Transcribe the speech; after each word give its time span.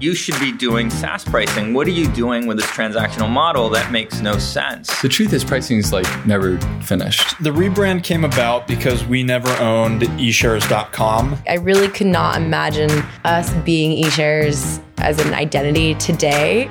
You 0.00 0.14
should 0.14 0.38
be 0.40 0.50
doing 0.50 0.90
SaaS 0.90 1.24
pricing. 1.24 1.72
What 1.72 1.86
are 1.86 1.92
you 1.92 2.08
doing 2.08 2.46
with 2.46 2.56
this 2.56 2.66
transactional 2.66 3.30
model? 3.30 3.68
That 3.70 3.92
makes 3.92 4.20
no 4.20 4.38
sense. 4.38 5.00
The 5.00 5.08
truth 5.08 5.32
is, 5.32 5.44
pricing 5.44 5.78
is 5.78 5.92
like 5.92 6.26
never 6.26 6.58
finished. 6.82 7.40
The 7.42 7.50
rebrand 7.50 8.02
came 8.02 8.24
about 8.24 8.66
because 8.66 9.04
we 9.04 9.22
never 9.22 9.48
owned 9.62 10.02
eShares.com. 10.02 11.38
I 11.46 11.54
really 11.54 11.88
could 11.88 12.08
not 12.08 12.36
imagine 12.42 12.90
us 13.24 13.54
being 13.64 14.02
eShares 14.02 14.82
as 14.98 15.24
an 15.24 15.32
identity 15.32 15.94
today. 15.94 16.68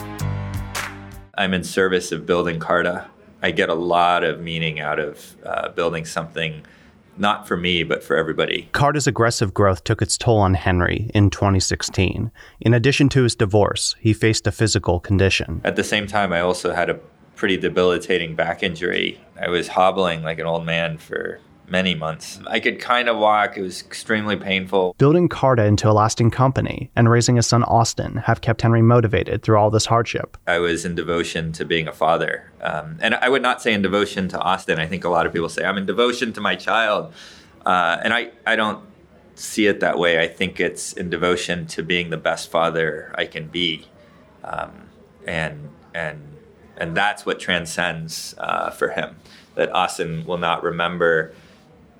I'm 1.36 1.54
in 1.54 1.64
service 1.64 2.12
of 2.12 2.26
building 2.26 2.60
Carta. 2.60 3.08
I 3.42 3.52
get 3.52 3.70
a 3.70 3.74
lot 3.74 4.24
of 4.24 4.42
meaning 4.42 4.82
out 4.82 5.00
of 5.00 5.36
uh, 5.46 5.70
building 5.70 6.06
something 6.06 6.66
not 7.18 7.48
for 7.48 7.58
me, 7.58 7.84
but 7.84 8.04
for 8.04 8.16
everybody. 8.16 8.70
Carta's 8.74 9.08
aggressive 9.08 9.54
growth 9.54 9.84
took 9.84 10.02
its 10.02 10.18
toll 10.18 10.38
on 10.38 10.54
Henry 10.54 11.12
in 11.14 11.30
2016. 11.30 12.32
In 12.62 12.74
addition 12.74 13.10
to 13.10 13.24
his 13.24 13.36
divorce, 13.36 13.96
he 14.00 14.14
faced 14.14 14.48
a 14.48 14.52
physical 14.52 15.00
condition. 15.00 15.62
At 15.64 15.76
the 15.76 15.84
same 15.84 16.08
time, 16.08 16.34
I 16.34 16.42
also 16.42 16.74
had 16.74 16.90
a 16.90 17.00
pretty 17.36 17.58
debilitating 17.58 18.36
back 18.36 18.64
injury. 18.64 19.20
I 19.40 19.50
was 19.50 19.70
hobbling 19.70 20.24
like 20.24 20.40
an 20.40 20.46
old 20.46 20.66
man 20.66 20.98
for 20.98 21.40
many 21.68 21.96
months. 21.96 22.40
I 22.48 22.60
could 22.60 22.80
kind 22.80 23.10
of 23.10 23.18
walk. 23.18 23.58
It 23.58 23.62
was 23.62 23.82
extremely 23.82 24.36
painful. 24.36 24.96
Building 24.98 25.30
Carta 25.30 25.64
into 25.64 25.90
a 25.90 25.94
lasting 25.94 26.32
company 26.32 26.92
and 26.96 27.10
raising 27.10 27.36
his 27.36 27.48
son 27.48 27.64
Austin 27.64 28.18
have 28.18 28.42
kept 28.42 28.62
Henry 28.62 28.82
motivated 28.82 29.44
through 29.44 29.58
all 29.58 29.70
this 29.70 29.86
hardship. 29.86 30.38
I 30.48 30.60
was 30.60 30.86
in 30.86 30.96
devotion 30.96 31.52
to 31.54 31.66
being 31.66 31.88
a 31.88 31.94
father. 31.94 32.52
Um, 32.62 32.98
and 33.02 33.16
I 33.16 33.30
would 33.30 33.42
not 33.42 33.62
say 33.62 33.74
in 33.74 33.82
devotion 33.82 34.28
to 34.30 34.40
Austin. 34.40 34.80
I 34.80 34.88
think 34.88 35.04
a 35.04 35.10
lot 35.10 35.26
of 35.26 35.34
people 35.34 35.50
say 35.50 35.64
I'm 35.64 35.78
in 35.78 35.86
devotion 35.86 36.34
to 36.34 36.42
my 36.42 36.56
child. 36.56 37.14
Uh, 37.66 37.98
and 38.04 38.14
I, 38.14 38.32
I 38.46 38.56
don't 38.56 38.84
see 39.36 39.68
it 39.68 39.80
that 39.80 39.98
way. 39.98 40.22
I 40.22 40.28
think 40.28 40.60
it's 40.60 40.94
in 40.94 41.10
devotion 41.10 41.66
to 41.68 41.84
being 41.84 42.10
the 42.10 42.18
best 42.18 42.52
father 42.52 43.14
I 43.18 43.26
can 43.26 43.48
be. 43.48 43.88
Um, 44.44 44.90
and, 45.26 45.70
and, 45.94 46.22
and 46.78 46.96
that's 46.96 47.26
what 47.26 47.40
transcends 47.40 48.36
uh, 48.38 48.70
for 48.70 48.90
him. 48.90 49.16
That 49.56 49.72
Austin 49.72 50.26
will 50.26 50.40
not 50.40 50.64
remember 50.64 51.34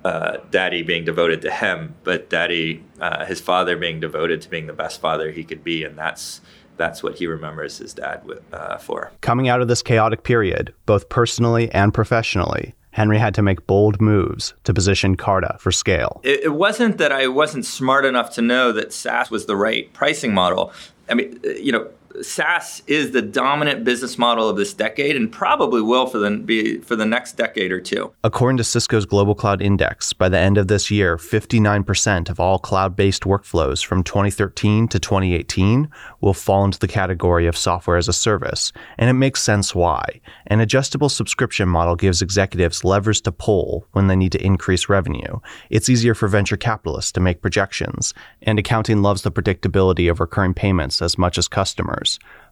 uh, 0.04 0.38
daddy 0.50 0.82
being 0.82 1.04
devoted 1.04 1.40
to 1.42 1.50
him, 1.50 1.94
but 2.04 2.28
daddy, 2.28 2.84
uh, 3.00 3.24
his 3.24 3.40
father 3.40 3.76
being 3.76 4.00
devoted 4.00 4.42
to 4.42 4.50
being 4.50 4.66
the 4.66 4.72
best 4.72 5.00
father 5.00 5.30
he 5.30 5.44
could 5.44 5.64
be, 5.64 5.84
and 5.84 5.96
that's 5.96 6.40
that's 6.76 7.02
what 7.02 7.16
he 7.16 7.26
remembers 7.26 7.78
his 7.78 7.94
dad 7.94 8.22
uh, 8.52 8.76
for. 8.78 9.12
Coming 9.20 9.48
out 9.48 9.60
of 9.60 9.68
this 9.68 9.82
chaotic 9.82 10.24
period, 10.24 10.74
both 10.86 11.08
personally 11.08 11.70
and 11.70 11.94
professionally, 11.94 12.74
Henry 12.90 13.18
had 13.18 13.34
to 13.34 13.42
make 13.42 13.66
bold 13.66 14.00
moves 14.00 14.54
to 14.64 14.74
position 14.74 15.16
Carta 15.16 15.56
for 15.58 15.72
scale. 15.72 16.20
It, 16.22 16.44
it 16.44 16.54
wasn't 16.54 16.98
that 16.98 17.12
I 17.12 17.28
wasn't 17.28 17.64
smart 17.64 18.04
enough 18.04 18.34
to 18.34 18.42
know 18.42 18.72
that 18.72 18.92
SaaS 18.92 19.30
was 19.30 19.46
the 19.46 19.56
right 19.56 19.92
pricing 19.92 20.34
model. 20.34 20.72
I 21.08 21.14
mean, 21.14 21.40
you 21.44 21.72
know, 21.72 21.88
SaaS 22.22 22.82
is 22.86 23.10
the 23.10 23.22
dominant 23.22 23.82
business 23.82 24.18
model 24.18 24.48
of 24.48 24.56
this 24.56 24.72
decade 24.72 25.16
and 25.16 25.32
probably 25.32 25.82
will 25.82 26.06
for 26.06 26.18
the 26.18 26.30
be 26.30 26.78
for 26.78 26.94
the 26.94 27.04
next 27.04 27.32
decade 27.32 27.72
or 27.72 27.80
two. 27.80 28.12
According 28.22 28.58
to 28.58 28.64
Cisco's 28.64 29.04
Global 29.04 29.34
Cloud 29.34 29.60
Index, 29.60 30.12
by 30.12 30.28
the 30.28 30.38
end 30.38 30.56
of 30.56 30.68
this 30.68 30.90
year, 30.90 31.16
59% 31.16 32.30
of 32.30 32.38
all 32.38 32.58
cloud-based 32.58 33.24
workflows 33.24 33.84
from 33.84 34.04
2013 34.04 34.86
to 34.88 34.98
2018 34.98 35.88
will 36.20 36.34
fall 36.34 36.64
into 36.64 36.78
the 36.78 36.86
category 36.86 37.46
of 37.46 37.56
software 37.56 37.96
as 37.96 38.06
a 38.06 38.12
service, 38.12 38.72
and 38.96 39.10
it 39.10 39.14
makes 39.14 39.42
sense 39.42 39.74
why. 39.74 40.20
An 40.46 40.60
adjustable 40.60 41.08
subscription 41.08 41.68
model 41.68 41.96
gives 41.96 42.22
executives 42.22 42.84
levers 42.84 43.20
to 43.22 43.32
pull 43.32 43.86
when 43.92 44.06
they 44.06 44.16
need 44.16 44.32
to 44.32 44.44
increase 44.44 44.88
revenue. 44.88 45.40
It's 45.68 45.88
easier 45.88 46.14
for 46.14 46.28
venture 46.28 46.56
capitalists 46.56 47.12
to 47.12 47.20
make 47.20 47.42
projections, 47.42 48.14
and 48.42 48.58
accounting 48.58 49.02
loves 49.02 49.22
the 49.22 49.32
predictability 49.32 50.10
of 50.10 50.20
recurring 50.20 50.54
payments 50.54 51.02
as 51.02 51.18
much 51.18 51.38
as 51.38 51.48
customers 51.48 52.03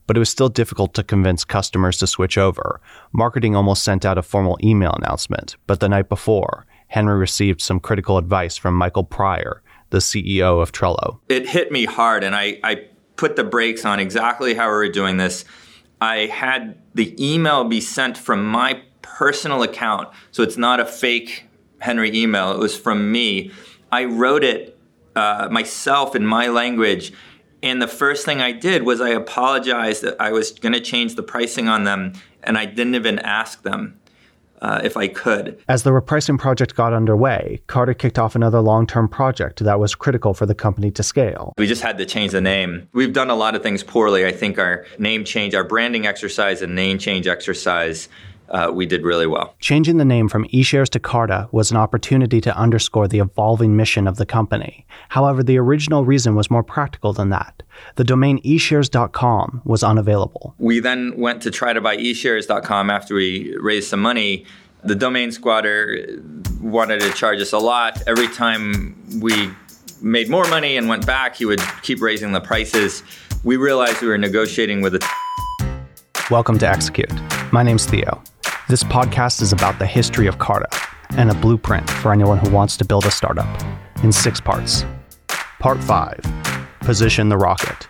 but 0.07 0.17
it 0.17 0.21
was 0.21 0.31
still 0.31 0.49
difficult 0.49 0.95
to 0.95 1.03
convince 1.03 1.45
customers 1.45 1.99
to 1.99 2.07
switch 2.07 2.37
over. 2.37 2.81
Marketing 3.13 3.55
almost 3.55 3.85
sent 3.85 4.05
out 4.05 4.19
a 4.19 4.23
formal 4.23 4.59
email 4.63 4.93
announcement, 4.93 5.57
but 5.67 5.81
the 5.81 5.89
night 5.89 6.09
before, 6.09 6.67
Henry 6.89 7.17
received 7.19 7.61
some 7.61 7.81
critical 7.81 8.19
advice 8.19 8.57
from 8.57 8.75
Michael 8.75 9.05
Pryor, 9.05 9.63
the 9.91 9.99
CEO 9.99 10.61
of 10.61 10.73
Trello. 10.73 11.21
It 11.29 11.49
hit 11.49 11.73
me 11.73 11.85
hard, 11.85 12.25
and 12.25 12.35
I, 12.35 12.59
I 12.65 12.87
put 13.17 13.37
the 13.37 13.45
brakes 13.45 13.85
on 13.85 14.01
exactly 14.01 14.55
how 14.55 14.67
we 14.67 14.75
were 14.75 14.89
doing 14.89 15.17
this. 15.17 15.45
I 16.01 16.27
had 16.27 16.79
the 16.95 17.15
email 17.19 17.65
be 17.65 17.81
sent 17.81 18.19
from 18.19 18.45
my 18.45 18.83
personal 19.01 19.63
account, 19.63 20.09
so 20.33 20.43
it's 20.43 20.57
not 20.57 20.81
a 20.81 20.87
fake 20.87 21.47
Henry 21.83 22.17
email, 22.17 22.53
it 22.53 22.59
was 22.59 22.77
from 22.77 23.11
me. 23.11 23.51
I 23.91 24.05
wrote 24.05 24.45
it 24.45 24.79
uh, 25.17 25.49
myself 25.51 26.15
in 26.15 26.25
my 26.25 26.47
language 26.47 27.13
and 27.63 27.81
the 27.81 27.89
first 27.89 28.25
thing 28.25 28.41
I 28.41 28.53
did 28.53 28.83
was 28.83 29.01
I 29.01 29.11
apologized 29.11 30.03
that 30.03 30.21
I 30.21 30.33
was 30.33 30.51
going 30.53 30.73
to 30.73 30.81
change 30.81 31.15
the 31.15 31.23
pricing 31.23 31.69
on 31.69 31.85
them, 31.85 32.13
and 32.43 32.59
I 32.59 32.67
didn't 32.67 32.95
even 32.95 33.19
ask 33.19 33.63
them. 33.63 33.99
Uh, 34.61 34.81
if 34.85 34.97
I 34.97 35.09
could. 35.09 35.61
As 35.69 35.83
the 35.83 35.91
repricing 35.91 36.39
project 36.39 36.77
got 36.77 36.93
underway, 36.93 37.61
Carta 37.67 37.95
kicked 37.95 38.17
off 38.17 38.37
another 38.37 38.61
long 38.61 38.87
term 38.87 39.09
project 39.09 39.59
that 39.65 39.81
was 39.81 39.97
critical 39.97 40.35
for 40.35 40.47
the 40.47 40.55
company 40.55 40.93
to 40.93 41.03
scale. 41.03 41.53
We 41.59 41.67
just 41.67 41.83
had 41.83 41.99
to 41.99 42.07
change 42.07 42.31
the 42.31 42.41
name. 42.41 42.89
We've 42.93 43.13
done 43.13 43.29
a 43.29 43.35
lot 43.35 43.57
of 43.57 43.65
things 43.65 43.83
poorly. 43.83 44.25
I 44.25 44.31
think 44.31 44.61
our 44.61 44.87
name 45.01 45.25
change, 45.25 45.57
our 45.57 45.65
branding 45.65 46.07
exercise, 46.07 46.63
and 46.63 46.77
name 46.77 46.99
change 46.99 47.27
exercise 47.27 48.09
uh, 48.53 48.71
we 48.73 48.85
did 48.85 49.03
really 49.03 49.27
well. 49.27 49.55
Changing 49.61 49.97
the 49.97 50.05
name 50.05 50.29
from 50.29 50.47
eShares 50.49 50.89
to 50.91 51.01
Carta 51.01 51.49
was 51.53 51.71
an 51.71 51.79
opportunity 51.79 52.41
to 52.43 52.57
underscore 52.57 53.09
the 53.09 53.19
evolving 53.19 53.77
mission 53.77 54.07
of 54.07 54.17
the 54.17 54.27
company. 54.27 54.87
However, 55.09 55.43
the 55.43 55.59
original 55.59 56.05
reason 56.05 56.35
was 56.35 56.51
more 56.51 56.63
practical 56.63 57.15
than 57.15 57.31
that. 57.31 57.63
The 57.97 58.05
domain 58.05 58.43
eShares.com 58.43 59.63
was 59.65 59.83
unavailable. 59.83 60.55
We 60.59 60.81
then 60.81 61.17
went 61.17 61.43
to 61.43 61.51
try 61.51 61.73
to 61.73 61.81
buy 61.81 61.97
eShares.com 61.97 62.91
after 62.91 63.15
we 63.15 63.57
raised 63.57 63.89
some 63.89 64.01
money. 64.01 64.45
The 64.85 64.95
domain 64.95 65.33
squatter 65.33 66.21
wanted 66.61 67.01
to 67.01 67.11
charge 67.13 67.41
us 67.41 67.53
a 67.53 67.59
lot. 67.59 68.03
Every 68.07 68.29
time 68.29 69.01
we 69.21 69.51
made 70.03 70.29
more 70.29 70.47
money 70.49 70.77
and 70.77 70.89
went 70.89 71.07
back, 71.07 71.37
he 71.37 71.47
would 71.47 71.61
keep 71.83 72.03
raising 72.03 72.33
the 72.33 72.41
prices. 72.41 73.03
We 73.45 73.57
realized 73.57 74.03
we 74.03 74.09
were 74.09 74.19
negotiating 74.19 74.83
with 74.83 74.97
a. 74.97 75.09
Welcome 76.31 76.59
to 76.59 76.69
Execute. 76.69 77.13
My 77.53 77.63
name's 77.63 77.87
Theo. 77.87 78.23
This 78.69 78.85
podcast 78.85 79.43
is 79.43 79.53
about 79.53 79.79
the 79.79 79.87
history 79.87 80.27
of 80.27 80.39
Carta 80.39 80.69
and 81.11 81.31
a 81.31 81.35
blueprint 81.35 81.89
for 81.91 82.13
anyone 82.13 82.39
who 82.39 82.51
wants 82.51 82.77
to 82.79 82.85
build 82.85 83.05
a 83.05 83.11
startup 83.11 83.49
in 84.03 84.13
six 84.13 84.41
parts. 84.41 84.87
Part 85.59 85.83
5 85.83 86.21
Position 86.81 87.29
the 87.29 87.37
Rocket. 87.37 87.89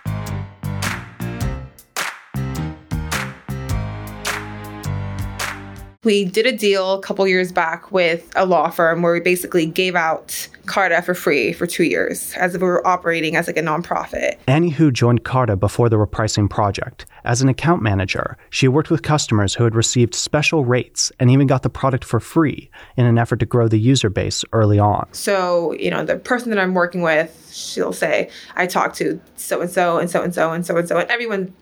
We 6.05 6.25
did 6.25 6.47
a 6.47 6.53
deal 6.53 6.95
a 6.95 7.01
couple 7.01 7.29
years 7.29 7.53
back 7.53 7.93
with 7.93 8.33
a 8.35 8.45
law 8.45 8.71
firm 8.71 9.03
where 9.03 9.13
we 9.13 9.21
basically 9.21 9.67
gave 9.67 9.95
out 9.95 10.49
Carta 10.67 11.01
for 11.01 11.15
free 11.15 11.53
for 11.53 11.65
two 11.65 11.85
years 11.85 12.33
as 12.37 12.57
if 12.57 12.61
we 12.61 12.67
were 12.67 12.85
operating 12.85 13.37
as 13.37 13.47
like 13.47 13.57
a 13.57 13.63
nonprofit. 13.63 14.37
Annie 14.49 14.71
Hu 14.71 14.91
joined 14.91 15.23
Carta 15.23 15.55
before 15.55 15.89
the 15.89 15.95
repricing 15.95 16.51
project. 16.51 17.07
As 17.23 17.41
an 17.41 17.49
account 17.49 17.83
manager, 17.83 18.37
she 18.51 18.67
worked 18.67 18.91
with 18.91 19.05
customers 19.05 19.55
who 19.55 19.63
had 19.63 19.77
received 19.77 20.17
special 20.17 20.65
rates 20.65 21.13
and 21.21 21.31
even 21.31 21.47
got 21.47 21.63
the 21.63 21.71
product 21.71 22.05
for 22.05 22.19
free 22.19 22.69
in 22.97 23.07
an 23.07 23.17
effort 23.17 23.39
to 23.39 23.47
grow 23.47 23.69
the 23.69 23.79
user 23.79 24.11
base 24.11 24.45
early 24.53 24.81
on. 24.81 25.07
So, 25.13 25.73
you 25.75 25.89
know, 25.93 26.05
the 26.05 26.17
person 26.17 26.51
that 26.51 26.59
I'm 26.59 26.75
working 26.75 27.03
with, 27.03 27.49
she'll 27.55 27.93
say, 27.93 28.29
I 28.57 28.67
talked 28.67 28.97
to 28.97 29.21
so 29.37 29.61
and 29.61 29.71
so 29.71 29.99
and 29.99 30.11
so 30.11 30.21
and 30.21 30.35
so 30.35 30.53
and 30.53 30.67
so 30.67 30.77
and 30.77 30.89
so, 30.89 30.99
and 30.99 31.09
everyone 31.09 31.55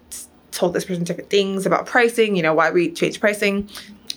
told 0.51 0.73
this 0.73 0.87
person 0.87 1.05
different 1.05 1.29
things 1.29 1.67
about 1.67 1.85
pricing, 1.85 2.37
you 2.37 2.43
know, 2.43 2.55
why 2.55 2.71
we 2.71 2.91
changed 2.91 3.21
pricing 3.21 3.69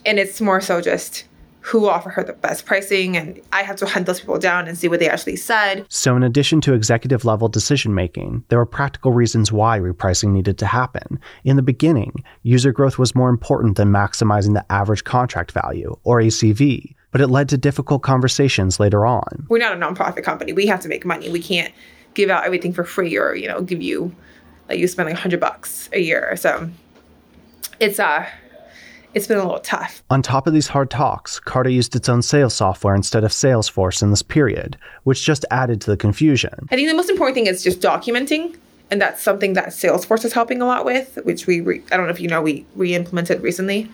and 0.05 0.19
it's 0.19 0.41
more 0.41 0.61
so 0.61 0.81
just 0.81 1.25
who 1.63 1.87
offer 1.87 2.09
her 2.09 2.23
the 2.23 2.33
best 2.33 2.65
pricing 2.65 3.15
and 3.15 3.39
I 3.53 3.63
have 3.63 3.77
to 3.77 3.85
hunt 3.85 4.05
those 4.05 4.19
people 4.19 4.37
down 4.37 4.67
and 4.67 4.77
see 4.77 4.89
what 4.89 4.99
they 4.99 5.07
actually 5.07 5.37
said. 5.37 5.85
So 5.87 6.15
in 6.17 6.21
addition 6.21 6.59
to 6.61 6.73
executive 6.73 7.23
level 7.23 7.47
decision 7.47 7.95
making, 7.95 8.43
there 8.49 8.59
were 8.59 8.65
practical 8.65 9.13
reasons 9.13 9.49
why 9.49 9.79
repricing 9.79 10.31
needed 10.31 10.57
to 10.57 10.65
happen. 10.65 11.19
In 11.45 11.55
the 11.55 11.61
beginning, 11.61 12.25
user 12.43 12.73
growth 12.73 12.99
was 12.99 13.15
more 13.15 13.29
important 13.29 13.77
than 13.77 13.93
maximizing 13.93 14.53
the 14.53 14.65
average 14.69 15.05
contract 15.05 15.53
value 15.53 15.97
or 16.03 16.19
ACV, 16.19 16.95
but 17.11 17.21
it 17.21 17.27
led 17.27 17.47
to 17.49 17.57
difficult 17.57 18.01
conversations 18.01 18.77
later 18.77 19.05
on. 19.05 19.47
We're 19.47 19.59
not 19.59 19.71
a 19.71 19.79
nonprofit 19.79 20.23
company. 20.23 20.51
We 20.51 20.65
have 20.65 20.81
to 20.81 20.89
make 20.89 21.05
money. 21.05 21.29
We 21.29 21.41
can't 21.41 21.73
give 22.13 22.29
out 22.29 22.43
everything 22.43 22.73
for 22.73 22.83
free 22.83 23.17
or, 23.17 23.35
you 23.35 23.47
know, 23.47 23.61
give 23.61 23.81
you 23.81 24.13
like 24.67 24.79
you 24.79 24.87
spend 24.89 25.07
like 25.07 25.15
100 25.15 25.39
bucks 25.39 25.89
a 25.93 25.99
year. 25.99 26.27
Or 26.29 26.35
so 26.35 26.69
it's 27.79 27.99
uh 27.99 28.27
it's 29.13 29.27
been 29.27 29.37
a 29.37 29.43
little 29.43 29.59
tough. 29.59 30.03
On 30.09 30.21
top 30.21 30.47
of 30.47 30.53
these 30.53 30.67
hard 30.67 30.89
talks, 30.89 31.39
Carta 31.39 31.71
used 31.71 31.95
its 31.95 32.09
own 32.09 32.21
sales 32.21 32.53
software 32.53 32.95
instead 32.95 33.23
of 33.23 33.31
Salesforce 33.31 34.01
in 34.01 34.09
this 34.09 34.21
period, 34.21 34.77
which 35.03 35.25
just 35.25 35.45
added 35.51 35.81
to 35.81 35.91
the 35.91 35.97
confusion. 35.97 36.67
I 36.71 36.75
think 36.75 36.89
the 36.89 36.95
most 36.95 37.09
important 37.09 37.35
thing 37.35 37.47
is 37.47 37.63
just 37.63 37.79
documenting. 37.79 38.57
And 38.91 39.01
that's 39.01 39.23
something 39.23 39.53
that 39.53 39.69
Salesforce 39.69 40.23
is 40.23 40.33
helping 40.33 40.61
a 40.61 40.67
lot 40.67 40.85
with, 40.85 41.17
which 41.23 41.47
we, 41.47 41.61
re- 41.61 41.81
I 41.91 41.97
don't 41.97 42.05
know 42.05 42.11
if 42.11 42.19
you 42.19 42.27
know, 42.27 42.43
we 42.43 42.63
re-implemented 42.75 43.41
recently. 43.41 43.89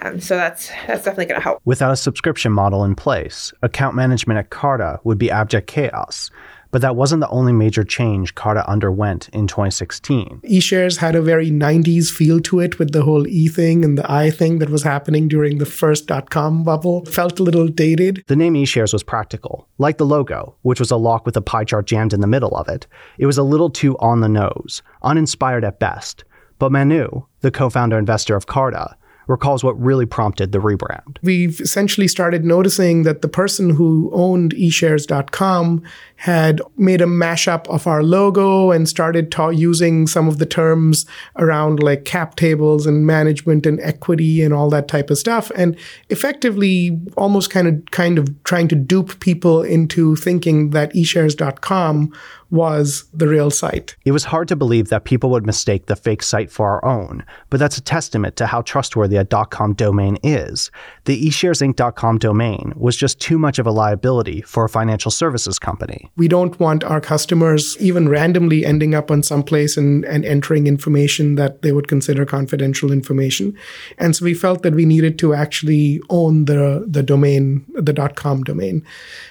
Um, 0.00 0.18
so 0.18 0.34
that's 0.34 0.70
that's 0.86 1.04
definitely 1.04 1.26
going 1.26 1.38
to 1.38 1.44
help. 1.44 1.60
Without 1.64 1.92
a 1.92 1.96
subscription 1.96 2.50
model 2.50 2.82
in 2.84 2.94
place, 2.94 3.52
account 3.62 3.94
management 3.94 4.38
at 4.38 4.50
Carta 4.50 4.98
would 5.04 5.18
be 5.18 5.30
abject 5.30 5.66
chaos. 5.66 6.30
But 6.70 6.82
that 6.82 6.96
wasn't 6.96 7.20
the 7.20 7.28
only 7.28 7.52
major 7.52 7.82
change 7.84 8.34
Carta 8.34 8.68
underwent 8.68 9.28
in 9.30 9.46
2016. 9.46 10.40
eShares 10.44 10.98
had 10.98 11.16
a 11.16 11.22
very 11.22 11.50
90s 11.50 12.10
feel 12.10 12.40
to 12.40 12.60
it 12.60 12.78
with 12.78 12.92
the 12.92 13.02
whole 13.02 13.26
E 13.26 13.48
thing 13.48 13.84
and 13.84 13.98
the 13.98 14.10
I 14.10 14.30
thing 14.30 14.58
that 14.58 14.70
was 14.70 14.82
happening 14.82 15.28
during 15.28 15.58
the 15.58 15.66
first 15.66 16.06
dot 16.06 16.30
com 16.30 16.62
bubble. 16.64 17.04
Felt 17.06 17.40
a 17.40 17.42
little 17.42 17.68
dated. 17.68 18.22
The 18.26 18.36
name 18.36 18.54
eShares 18.54 18.92
was 18.92 19.02
practical. 19.02 19.66
Like 19.78 19.98
the 19.98 20.06
logo, 20.06 20.54
which 20.62 20.80
was 20.80 20.90
a 20.90 20.96
lock 20.96 21.26
with 21.26 21.36
a 21.36 21.42
pie 21.42 21.64
chart 21.64 21.86
jammed 21.86 22.12
in 22.12 22.20
the 22.20 22.26
middle 22.26 22.56
of 22.56 22.68
it, 22.68 22.86
it 23.18 23.26
was 23.26 23.38
a 23.38 23.42
little 23.42 23.70
too 23.70 23.96
on 23.98 24.20
the 24.20 24.28
nose, 24.28 24.82
uninspired 25.02 25.64
at 25.64 25.80
best. 25.80 26.24
But 26.58 26.72
Manu, 26.72 27.22
the 27.40 27.50
co 27.50 27.70
founder 27.70 27.98
investor 27.98 28.36
of 28.36 28.46
Carta, 28.46 28.96
recalls 29.30 29.62
what 29.62 29.80
really 29.80 30.06
prompted 30.06 30.52
the 30.52 30.58
rebrand. 30.58 31.18
We've 31.22 31.60
essentially 31.60 32.08
started 32.08 32.44
noticing 32.44 33.04
that 33.04 33.22
the 33.22 33.28
person 33.28 33.70
who 33.70 34.10
owned 34.12 34.54
eShares.com 34.54 35.82
had 36.16 36.60
made 36.76 37.00
a 37.00 37.06
mashup 37.06 37.66
of 37.68 37.86
our 37.86 38.02
logo 38.02 38.72
and 38.72 38.88
started 38.88 39.30
ta- 39.32 39.48
using 39.48 40.06
some 40.06 40.28
of 40.28 40.38
the 40.38 40.44
terms 40.44 41.06
around 41.36 41.82
like 41.82 42.04
cap 42.04 42.34
tables 42.34 42.86
and 42.86 43.06
management 43.06 43.64
and 43.64 43.80
equity 43.80 44.42
and 44.42 44.52
all 44.52 44.68
that 44.68 44.88
type 44.88 45.08
of 45.10 45.16
stuff 45.16 45.50
and 45.56 45.76
effectively 46.10 47.00
almost 47.16 47.50
kind 47.50 47.68
of 47.68 47.82
kind 47.90 48.18
of 48.18 48.28
trying 48.42 48.68
to 48.68 48.74
dupe 48.74 49.18
people 49.20 49.62
into 49.62 50.16
thinking 50.16 50.70
that 50.70 50.92
eShares.com 50.92 52.12
was 52.50 53.04
the 53.12 53.28
real 53.28 53.50
site. 53.50 53.96
It 54.04 54.12
was 54.12 54.24
hard 54.24 54.48
to 54.48 54.56
believe 54.56 54.88
that 54.88 55.04
people 55.04 55.30
would 55.30 55.46
mistake 55.46 55.86
the 55.86 55.96
fake 55.96 56.22
site 56.22 56.50
for 56.50 56.68
our 56.68 56.84
own, 56.84 57.24
but 57.48 57.60
that's 57.60 57.78
a 57.78 57.82
testament 57.82 58.36
to 58.36 58.46
how 58.46 58.62
trustworthy 58.62 59.16
a 59.16 59.24
.com 59.24 59.74
domain 59.74 60.18
is. 60.22 60.70
The 61.04 61.28
eSharesInc.com 61.28 62.18
domain 62.18 62.72
was 62.76 62.96
just 62.96 63.20
too 63.20 63.38
much 63.38 63.58
of 63.58 63.66
a 63.66 63.70
liability 63.70 64.42
for 64.42 64.64
a 64.64 64.68
financial 64.68 65.10
services 65.10 65.58
company. 65.58 66.10
We 66.16 66.28
don't 66.28 66.58
want 66.58 66.84
our 66.84 67.00
customers 67.00 67.76
even 67.78 68.08
randomly 68.08 68.64
ending 68.64 68.94
up 68.94 69.10
on 69.10 69.22
some 69.22 69.42
place 69.42 69.76
and, 69.76 70.04
and 70.04 70.24
entering 70.24 70.66
information 70.66 71.36
that 71.36 71.62
they 71.62 71.72
would 71.72 71.88
consider 71.88 72.24
confidential 72.24 72.92
information. 72.92 73.56
And 73.98 74.16
so 74.16 74.24
we 74.24 74.34
felt 74.34 74.62
that 74.62 74.74
we 74.74 74.84
needed 74.84 75.18
to 75.20 75.34
actually 75.34 76.00
own 76.10 76.46
the, 76.46 76.84
the 76.88 77.02
domain, 77.02 77.64
the 77.74 77.92
.com 78.14 78.42
domain. 78.42 78.84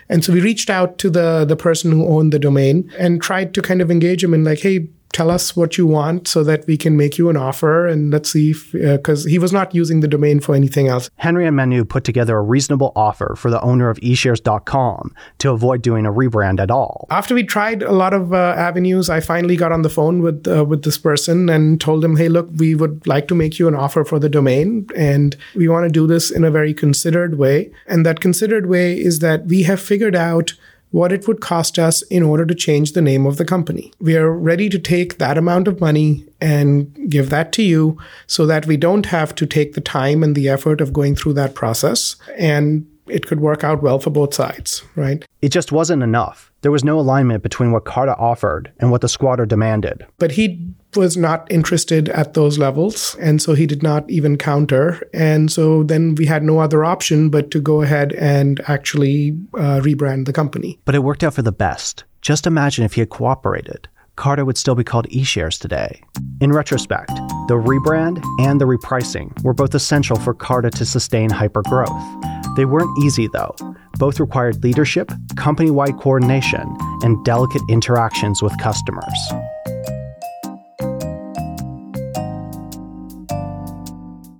And 0.09 0.23
so 0.23 0.33
we 0.33 0.41
reached 0.41 0.69
out 0.69 0.97
to 0.99 1.09
the, 1.09 1.45
the 1.45 1.55
person 1.55 1.91
who 1.91 2.07
owned 2.07 2.33
the 2.33 2.39
domain 2.39 2.91
and 2.97 3.08
tried 3.17 3.53
to 3.55 3.61
kind 3.61 3.81
of 3.81 3.89
engage 3.89 4.23
him 4.23 4.33
in 4.33 4.43
like, 4.43 4.59
hey, 4.59 4.89
tell 5.11 5.31
us 5.31 5.55
what 5.55 5.77
you 5.77 5.87
want 5.87 6.27
so 6.27 6.43
that 6.43 6.65
we 6.67 6.77
can 6.77 6.95
make 6.95 7.17
you 7.17 7.29
an 7.29 7.37
offer 7.37 7.87
and 7.87 8.11
let's 8.11 8.31
see 8.31 8.51
if 8.51 8.71
because 8.71 9.25
uh, 9.25 9.29
he 9.29 9.39
was 9.39 9.51
not 9.51 9.73
using 9.73 10.01
the 10.01 10.07
domain 10.07 10.39
for 10.39 10.55
anything 10.55 10.87
else. 10.87 11.09
Henry 11.15 11.47
and 11.47 11.55
manu 11.55 11.83
put 11.83 12.03
together 12.03 12.37
a 12.37 12.41
reasonable 12.41 12.91
offer 12.95 13.35
for 13.35 13.49
the 13.49 13.59
owner 13.61 13.89
of 13.89 13.97
eshares.com 13.99 15.13
to 15.39 15.51
avoid 15.51 15.81
doing 15.81 16.05
a 16.05 16.11
rebrand 16.11 16.59
at 16.59 16.69
all. 16.69 17.07
After 17.09 17.33
we 17.33 17.43
tried 17.43 17.81
a 17.81 17.91
lot 17.91 18.13
of 18.13 18.33
uh, 18.33 18.53
avenues 18.57 19.09
i 19.09 19.19
finally 19.19 19.55
got 19.55 19.71
on 19.71 19.81
the 19.81 19.89
phone 19.89 20.21
with 20.21 20.47
uh, 20.47 20.63
with 20.63 20.83
this 20.83 20.97
person 20.97 21.49
and 21.49 21.81
told 21.81 22.03
him 22.03 22.15
hey 22.15 22.29
look 22.29 22.47
we 22.57 22.75
would 22.75 23.05
like 23.07 23.27
to 23.27 23.35
make 23.35 23.57
you 23.57 23.67
an 23.67 23.75
offer 23.75 24.05
for 24.05 24.19
the 24.19 24.29
domain 24.29 24.87
and 24.95 25.35
we 25.55 25.67
want 25.67 25.85
to 25.85 25.91
do 25.91 26.05
this 26.05 26.29
in 26.29 26.43
a 26.43 26.51
very 26.51 26.73
considered 26.73 27.37
way. 27.37 27.71
And 27.87 28.05
that 28.05 28.19
considered 28.19 28.67
way 28.67 28.99
is 28.99 29.19
that 29.19 29.45
we 29.45 29.63
have 29.63 29.81
figured 29.81 30.15
out 30.15 30.53
what 30.91 31.11
it 31.11 31.27
would 31.27 31.39
cost 31.39 31.77
us 31.77 32.01
in 32.03 32.23
order 32.23 32.45
to 32.45 32.55
change 32.55 32.93
the 32.93 33.01
name 33.01 33.25
of 33.25 33.37
the 33.37 33.45
company. 33.45 33.93
We 33.99 34.15
are 34.15 34.31
ready 34.31 34.69
to 34.69 34.79
take 34.79 35.17
that 35.17 35.37
amount 35.37 35.67
of 35.67 35.79
money 35.79 36.25
and 36.41 37.09
give 37.09 37.29
that 37.29 37.51
to 37.53 37.63
you 37.63 37.97
so 38.27 38.45
that 38.47 38.65
we 38.65 38.77
don't 38.77 39.05
have 39.07 39.35
to 39.35 39.45
take 39.45 39.73
the 39.73 39.81
time 39.81 40.23
and 40.23 40.35
the 40.35 40.49
effort 40.49 40.81
of 40.81 40.93
going 40.93 41.15
through 41.15 41.33
that 41.33 41.53
process. 41.53 42.15
And 42.37 42.87
it 43.07 43.27
could 43.27 43.39
work 43.39 43.63
out 43.63 43.81
well 43.81 43.99
for 43.99 44.09
both 44.09 44.33
sides, 44.33 44.83
right? 44.95 45.23
It 45.41 45.49
just 45.49 45.71
wasn't 45.71 46.03
enough. 46.03 46.48
There 46.61 46.71
was 46.71 46.83
no 46.83 46.99
alignment 46.99 47.41
between 47.41 47.71
what 47.71 47.85
Carta 47.85 48.15
offered 48.17 48.71
and 48.79 48.91
what 48.91 49.01
the 49.01 49.07
squatter 49.07 49.45
demanded. 49.45 50.05
But 50.17 50.31
he 50.31 50.73
was 50.95 51.15
not 51.15 51.49
interested 51.51 52.09
at 52.09 52.33
those 52.33 52.57
levels, 52.57 53.15
and 53.19 53.41
so 53.41 53.53
he 53.53 53.65
did 53.65 53.83
not 53.83 54.09
even 54.09 54.37
counter. 54.37 55.01
And 55.13 55.51
so 55.51 55.83
then 55.83 56.15
we 56.15 56.25
had 56.25 56.43
no 56.43 56.59
other 56.59 56.83
option 56.83 57.29
but 57.29 57.51
to 57.51 57.61
go 57.61 57.81
ahead 57.81 58.13
and 58.13 58.59
actually 58.67 59.37
uh, 59.53 59.79
rebrand 59.81 60.25
the 60.25 60.33
company. 60.33 60.79
But 60.85 60.95
it 60.95 61.03
worked 61.03 61.23
out 61.23 61.33
for 61.33 61.43
the 61.43 61.51
best. 61.51 62.03
Just 62.21 62.47
imagine 62.47 62.83
if 62.83 62.93
he 62.93 63.01
had 63.01 63.09
cooperated. 63.09 63.87
Carta 64.17 64.43
would 64.43 64.57
still 64.57 64.75
be 64.75 64.83
called 64.83 65.07
eShares 65.09 65.57
today. 65.57 66.01
In 66.41 66.51
retrospect, 66.51 67.15
the 67.47 67.55
rebrand 67.55 68.21
and 68.41 68.59
the 68.59 68.65
repricing 68.65 69.41
were 69.43 69.53
both 69.53 69.73
essential 69.73 70.17
for 70.17 70.33
Carta 70.33 70.69
to 70.71 70.85
sustain 70.85 71.29
hypergrowth. 71.29 72.38
They 72.59 72.65
weren't 72.65 72.91
easy, 73.05 73.29
though. 73.31 73.55
Both 73.99 74.19
required 74.19 74.61
leadership, 74.65 75.13
company 75.37 75.71
wide 75.71 75.97
coordination, 75.97 76.75
and 77.03 77.23
delicate 77.23 77.61
interactions 77.69 78.43
with 78.43 78.51
customers. 78.59 79.05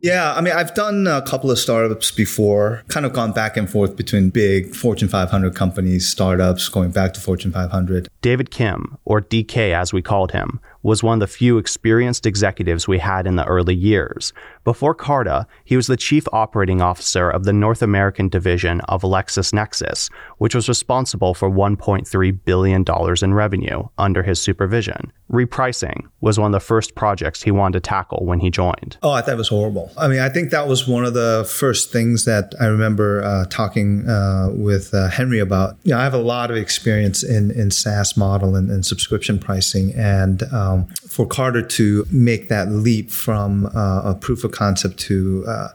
Yeah, 0.01 0.33
I 0.36 0.42
mean, 0.42 0.54
I've 0.54 0.74
done 0.74 1.07
a 1.07 1.21
couple 1.21 1.50
of 1.50 1.57
startups 1.60 2.12
before, 2.12 2.83
kind 2.89 3.06
of 3.06 3.13
gone 3.13 3.31
back 3.31 3.56
and 3.56 3.69
forth 3.69 3.95
between 3.95 4.31
big 4.31 4.75
Fortune 4.75 5.07
500 5.07 5.56
companies, 5.56 6.06
startups, 6.06 6.68
going 6.68 6.92
back 6.92 7.13
to 7.13 7.21
Fortune 7.21 7.54
500. 7.54 8.10
David 8.21 8.51
Kim, 8.51 8.98
or 9.06 9.21
DK 9.21 9.74
as 9.74 9.94
we 9.94 10.01
called 10.01 10.33
him, 10.33 10.60
was 10.81 11.04
one 11.04 11.16
of 11.16 11.20
the 11.20 11.28
few 11.28 11.58
experienced 11.58 12.26
executives 12.26 12.88
we 12.88 13.00
had 13.00 13.28
in 13.28 13.36
the 13.36 13.46
early 13.46 13.76
years. 13.76 14.34
Before 14.64 14.94
Carta, 14.94 15.48
he 15.66 15.76
was 15.76 15.88
the 15.88 15.98
chief 15.98 16.26
operating 16.31 16.81
officer 16.81 17.30
of 17.30 17.44
the 17.44 17.54
North 17.54 17.81
American 17.81 18.30
division 18.30 18.81
of 18.81 19.02
LexisNexis, 19.02 20.10
which 20.38 20.56
was 20.56 20.70
responsible 20.70 21.34
for 21.34 21.50
$1.3 21.50 22.40
billion 22.46 22.86
in 23.22 23.34
revenue 23.34 23.84
under 23.98 24.24
his 24.24 24.42
supervision. 24.42 25.12
Repricing 25.31 26.08
was 26.22 26.40
one 26.40 26.54
of 26.54 26.60
the 26.60 26.66
first 26.66 26.96
projects 26.96 27.44
he 27.44 27.52
wanted 27.52 27.84
to 27.84 27.90
tackle 27.90 28.26
when 28.26 28.40
he 28.40 28.50
joined. 28.50 28.98
Oh, 29.04 29.12
I 29.12 29.22
thought 29.22 29.34
it 29.34 29.38
was 29.38 29.50
horrible. 29.50 29.92
I 29.98 30.08
mean, 30.08 30.20
I 30.20 30.30
think 30.30 30.52
that 30.52 30.68
was 30.68 30.88
one 30.88 31.06
of 31.06 31.14
the 31.14 31.50
first 31.50 31.92
things 31.92 32.26
that 32.26 32.54
I 32.60 32.66
remember 32.66 33.24
uh, 33.24 33.46
talking 33.46 34.08
uh, 34.08 34.50
with 34.54 34.94
uh, 34.94 35.10
Henry 35.10 35.40
about. 35.40 35.78
You 35.84 35.92
know, 35.92 36.00
I 36.00 36.04
have 36.04 36.14
a 36.14 36.18
lot 36.18 36.52
of 36.52 36.58
experience 36.58 37.24
in, 37.24 37.52
in 37.52 37.72
SaaS 37.72 38.18
model 38.18 38.56
and, 38.56 38.70
and 38.70 38.86
subscription 38.86 39.40
pricing, 39.40 39.94
and 39.94 40.44
um, 40.52 40.69
for 41.07 41.25
Carta 41.27 41.63
to 41.63 42.06
make 42.12 42.50
that 42.50 42.69
leap 42.69 43.12
from 43.12 43.66
uh, 43.68 44.12
a 44.12 44.16
proof 44.16 44.44
of 44.44 44.51
concept 44.51 44.98
to 45.00 45.44
uh, 45.48 45.69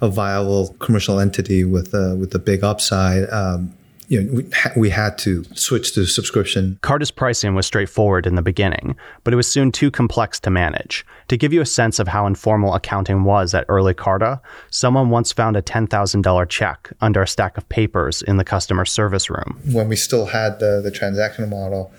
a 0.00 0.08
viable 0.08 0.74
commercial 0.78 1.18
entity 1.18 1.64
with 1.64 1.94
a, 1.94 2.16
with 2.16 2.34
a 2.34 2.38
big 2.38 2.62
upside. 2.64 3.28
Um, 3.30 3.74
you 4.08 4.22
know, 4.22 4.32
we, 4.32 4.50
ha- 4.50 4.72
we 4.74 4.90
had 4.90 5.18
to 5.18 5.44
switch 5.54 5.92
to 5.94 6.06
subscription. 6.06 6.78
Carta's 6.80 7.10
pricing 7.10 7.54
was 7.54 7.66
straightforward 7.66 8.26
in 8.26 8.36
the 8.36 8.42
beginning, 8.42 8.96
but 9.22 9.34
it 9.34 9.36
was 9.36 9.50
soon 9.50 9.70
too 9.70 9.90
complex 9.90 10.40
to 10.40 10.50
manage. 10.50 11.04
To 11.28 11.36
give 11.36 11.52
you 11.52 11.60
a 11.60 11.66
sense 11.66 11.98
of 11.98 12.08
how 12.08 12.26
informal 12.26 12.74
accounting 12.74 13.24
was 13.24 13.52
at 13.54 13.66
early 13.68 13.92
Carta, 13.92 14.40
someone 14.70 15.10
once 15.10 15.30
found 15.32 15.56
a 15.56 15.62
$10,000 15.62 16.48
check 16.48 16.90
under 17.02 17.22
a 17.22 17.28
stack 17.28 17.58
of 17.58 17.68
papers 17.68 18.22
in 18.22 18.38
the 18.38 18.44
customer 18.44 18.86
service 18.86 19.28
room. 19.28 19.60
When 19.70 19.88
we 19.88 19.96
still 19.96 20.26
had 20.26 20.58
the, 20.58 20.80
the 20.82 20.90
transactional 20.90 21.50
model, 21.50 21.92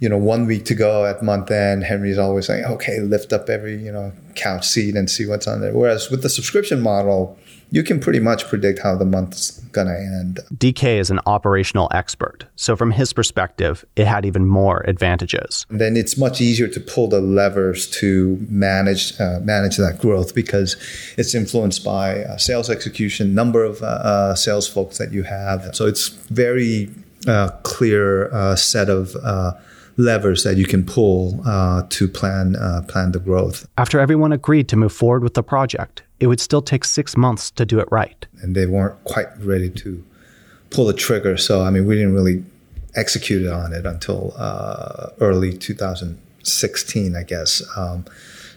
you 0.00 0.08
know, 0.08 0.18
one 0.18 0.46
week 0.46 0.64
to 0.66 0.74
go 0.74 1.06
at 1.06 1.22
month 1.22 1.50
end, 1.50 1.84
Henry's 1.84 2.18
always 2.18 2.46
saying, 2.46 2.64
okay, 2.64 3.00
lift 3.00 3.32
up 3.32 3.48
every, 3.48 3.76
you 3.82 3.90
know, 3.90 4.12
couch 4.36 4.66
seat 4.66 4.94
and 4.94 5.10
see 5.10 5.26
what's 5.26 5.48
on 5.48 5.60
there. 5.60 5.72
Whereas 5.72 6.10
with 6.10 6.22
the 6.22 6.28
subscription 6.28 6.80
model, 6.80 7.36
you 7.70 7.82
can 7.82 8.00
pretty 8.00 8.20
much 8.20 8.46
predict 8.46 8.78
how 8.78 8.96
the 8.96 9.04
month's 9.04 9.58
gonna 9.72 9.94
end. 9.94 10.40
DK 10.54 10.98
is 10.98 11.10
an 11.10 11.20
operational 11.26 11.88
expert, 11.92 12.46
so 12.56 12.76
from 12.76 12.92
his 12.92 13.12
perspective, 13.12 13.84
it 13.96 14.06
had 14.06 14.24
even 14.24 14.46
more 14.46 14.80
advantages. 14.86 15.66
And 15.68 15.80
then 15.80 15.96
it's 15.96 16.16
much 16.16 16.40
easier 16.40 16.68
to 16.68 16.80
pull 16.80 17.08
the 17.08 17.20
levers 17.20 17.86
to 17.98 18.38
manage 18.48 19.20
uh, 19.20 19.40
manage 19.40 19.76
that 19.76 19.98
growth 19.98 20.34
because 20.34 20.76
it's 21.18 21.34
influenced 21.34 21.84
by 21.84 22.22
uh, 22.24 22.38
sales 22.38 22.70
execution, 22.70 23.34
number 23.34 23.64
of 23.64 23.82
uh, 23.82 23.86
uh 23.86 24.34
sales 24.34 24.66
folks 24.66 24.96
that 24.96 25.12
you 25.12 25.24
have. 25.24 25.74
So 25.74 25.86
it's 25.86 26.08
very 26.08 26.88
uh, 27.26 27.50
clear 27.64 28.32
uh, 28.32 28.56
set 28.56 28.88
of 28.88 29.14
levers 29.98 30.44
that 30.44 30.56
you 30.56 30.64
can 30.64 30.86
pull 30.86 31.40
uh, 31.44 31.82
to 31.90 32.08
plan 32.08 32.56
uh, 32.56 32.82
plan 32.88 33.12
the 33.12 33.18
growth. 33.18 33.68
After 33.76 34.00
everyone 34.00 34.32
agreed 34.32 34.68
to 34.68 34.76
move 34.76 34.92
forward 34.92 35.22
with 35.22 35.34
the 35.34 35.42
project, 35.42 36.02
it 36.20 36.28
would 36.28 36.40
still 36.40 36.62
take 36.62 36.84
six 36.84 37.16
months 37.16 37.50
to 37.52 37.66
do 37.66 37.78
it 37.78 37.88
right. 37.90 38.26
And 38.40 38.54
they 38.54 38.66
weren't 38.66 39.02
quite 39.04 39.28
ready 39.40 39.68
to 39.70 40.04
pull 40.70 40.86
the 40.86 40.94
trigger. 40.94 41.36
So 41.36 41.62
I 41.62 41.70
mean, 41.70 41.84
we 41.84 41.96
didn't 41.96 42.14
really 42.14 42.44
execute 42.94 43.46
on 43.46 43.72
it 43.72 43.84
until 43.84 44.34
uh, 44.38 45.10
early 45.20 45.52
2016, 45.56 47.16
I 47.16 47.22
guess. 47.24 47.62
Um, 47.76 48.06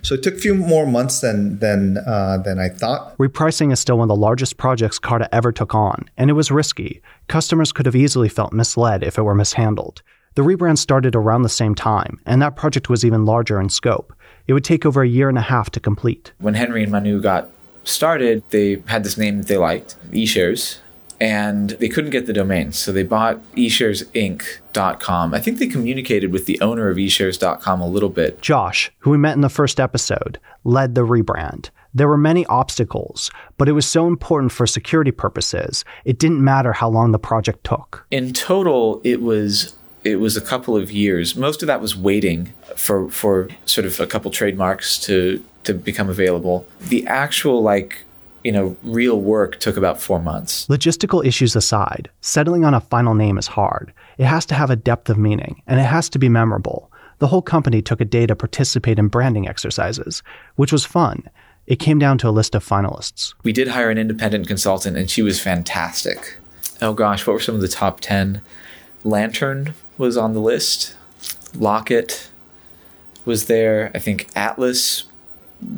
so 0.03 0.15
it 0.15 0.23
took 0.23 0.35
a 0.35 0.39
few 0.39 0.55
more 0.55 0.87
months 0.87 1.21
than 1.21 1.59
than 1.59 1.97
uh, 1.97 2.37
than 2.37 2.59
I 2.59 2.69
thought. 2.69 3.17
Repricing 3.17 3.71
is 3.71 3.79
still 3.79 3.97
one 3.97 4.09
of 4.09 4.15
the 4.15 4.21
largest 4.21 4.57
projects 4.57 4.97
Carta 4.97 5.33
ever 5.33 5.51
took 5.51 5.75
on, 5.75 6.09
and 6.17 6.29
it 6.29 6.33
was 6.33 6.51
risky. 6.51 7.01
Customers 7.27 7.71
could 7.71 7.85
have 7.85 7.95
easily 7.95 8.29
felt 8.29 8.53
misled 8.53 9.03
if 9.03 9.17
it 9.17 9.23
were 9.23 9.35
mishandled. 9.35 10.01
The 10.35 10.43
rebrand 10.43 10.77
started 10.77 11.15
around 11.15 11.41
the 11.41 11.49
same 11.49 11.75
time, 11.75 12.21
and 12.25 12.41
that 12.41 12.55
project 12.55 12.89
was 12.89 13.03
even 13.03 13.25
larger 13.25 13.59
in 13.59 13.67
scope. 13.69 14.13
It 14.47 14.53
would 14.53 14.63
take 14.63 14.85
over 14.85 15.01
a 15.01 15.07
year 15.07 15.27
and 15.27 15.37
a 15.37 15.41
half 15.41 15.69
to 15.71 15.79
complete. 15.79 16.31
When 16.39 16.53
Henry 16.53 16.83
and 16.83 16.91
Manu 16.91 17.21
got 17.21 17.49
started, 17.83 18.43
they 18.49 18.81
had 18.87 19.03
this 19.03 19.17
name 19.17 19.37
that 19.39 19.47
they 19.47 19.57
liked, 19.57 19.95
eShares. 20.11 20.77
and 21.19 21.71
they 21.71 21.87
couldn't 21.89 22.09
get 22.11 22.25
the 22.25 22.33
domain. 22.33 22.71
So 22.71 22.91
they 22.91 23.03
bought 23.03 23.39
eSharesInc.com. 23.55 25.33
I 25.33 25.39
think 25.39 25.59
they 25.59 25.67
communicated 25.67 26.31
with 26.31 26.45
the 26.45 26.59
owner 26.61 26.89
of 26.89 26.97
eShares.com 26.97 27.81
a 27.81 27.87
little 27.87 28.09
bit. 28.09 28.41
Josh, 28.41 28.91
who 28.99 29.11
we 29.11 29.17
met 29.17 29.35
in 29.35 29.41
the 29.41 29.49
first 29.49 29.79
episode, 29.79 30.39
led 30.63 30.95
the 30.95 31.05
rebrand. 31.05 31.69
There 31.93 32.07
were 32.07 32.17
many 32.17 32.45
obstacles, 32.45 33.29
but 33.57 33.67
it 33.67 33.73
was 33.73 33.85
so 33.85 34.07
important 34.07 34.51
for 34.51 34.65
security 34.65 35.11
purposes, 35.11 35.83
it 36.05 36.17
didn't 36.17 36.41
matter 36.43 36.71
how 36.73 36.89
long 36.89 37.11
the 37.11 37.19
project 37.19 37.65
took. 37.65 38.05
In 38.09 38.31
total, 38.33 39.01
it 39.03 39.21
was 39.21 39.75
it 40.03 40.17
was 40.17 40.35
a 40.35 40.41
couple 40.41 40.75
of 40.75 40.91
years. 40.91 41.35
Most 41.35 41.61
of 41.61 41.67
that 41.67 41.81
was 41.81 41.95
waiting 41.95 42.53
for 42.75 43.09
for 43.09 43.49
sort 43.65 43.85
of 43.85 43.99
a 43.99 44.07
couple 44.07 44.31
trademarks 44.31 44.97
to 44.99 45.43
to 45.63 45.73
become 45.73 46.09
available. 46.09 46.65
The 46.79 47.05
actual 47.07 47.61
like 47.61 48.05
you 48.43 48.51
know, 48.51 48.75
real 48.83 49.21
work 49.21 49.59
took 49.59 49.77
about 49.77 50.01
four 50.01 50.19
months. 50.19 50.65
Logistical 50.67 51.23
issues 51.23 51.55
aside, 51.55 52.09
settling 52.21 52.65
on 52.65 52.73
a 52.73 52.81
final 52.81 53.13
name 53.13 53.37
is 53.37 53.47
hard. 53.47 53.93
It 54.17 54.25
has 54.25 54.45
to 54.47 54.55
have 54.55 54.69
a 54.69 54.75
depth 54.75 55.09
of 55.09 55.17
meaning, 55.17 55.61
and 55.67 55.79
it 55.79 55.83
has 55.83 56.09
to 56.09 56.19
be 56.19 56.29
memorable. 56.29 56.91
The 57.19 57.27
whole 57.27 57.43
company 57.43 57.83
took 57.83 58.01
a 58.01 58.05
day 58.05 58.25
to 58.25 58.35
participate 58.35 58.97
in 58.97 59.09
branding 59.09 59.47
exercises, 59.47 60.23
which 60.55 60.71
was 60.71 60.85
fun. 60.85 61.29
It 61.67 61.75
came 61.75 61.99
down 61.99 62.17
to 62.19 62.29
a 62.29 62.31
list 62.31 62.55
of 62.55 62.65
finalists. 62.67 63.35
We 63.43 63.53
did 63.53 63.67
hire 63.67 63.91
an 63.91 63.99
independent 63.99 64.47
consultant, 64.47 64.97
and 64.97 65.09
she 65.09 65.21
was 65.21 65.39
fantastic. 65.39 66.39
Oh 66.81 66.93
gosh, 66.93 67.27
what 67.27 67.33
were 67.33 67.39
some 67.39 67.55
of 67.55 67.61
the 67.61 67.67
top 67.67 67.99
10? 67.99 68.41
Lantern 69.03 69.75
was 69.97 70.17
on 70.17 70.33
the 70.33 70.41
list, 70.41 70.95
Locket 71.55 72.29
was 73.25 73.45
there. 73.45 73.91
I 73.93 73.99
think 73.99 74.29
Atlas 74.35 75.05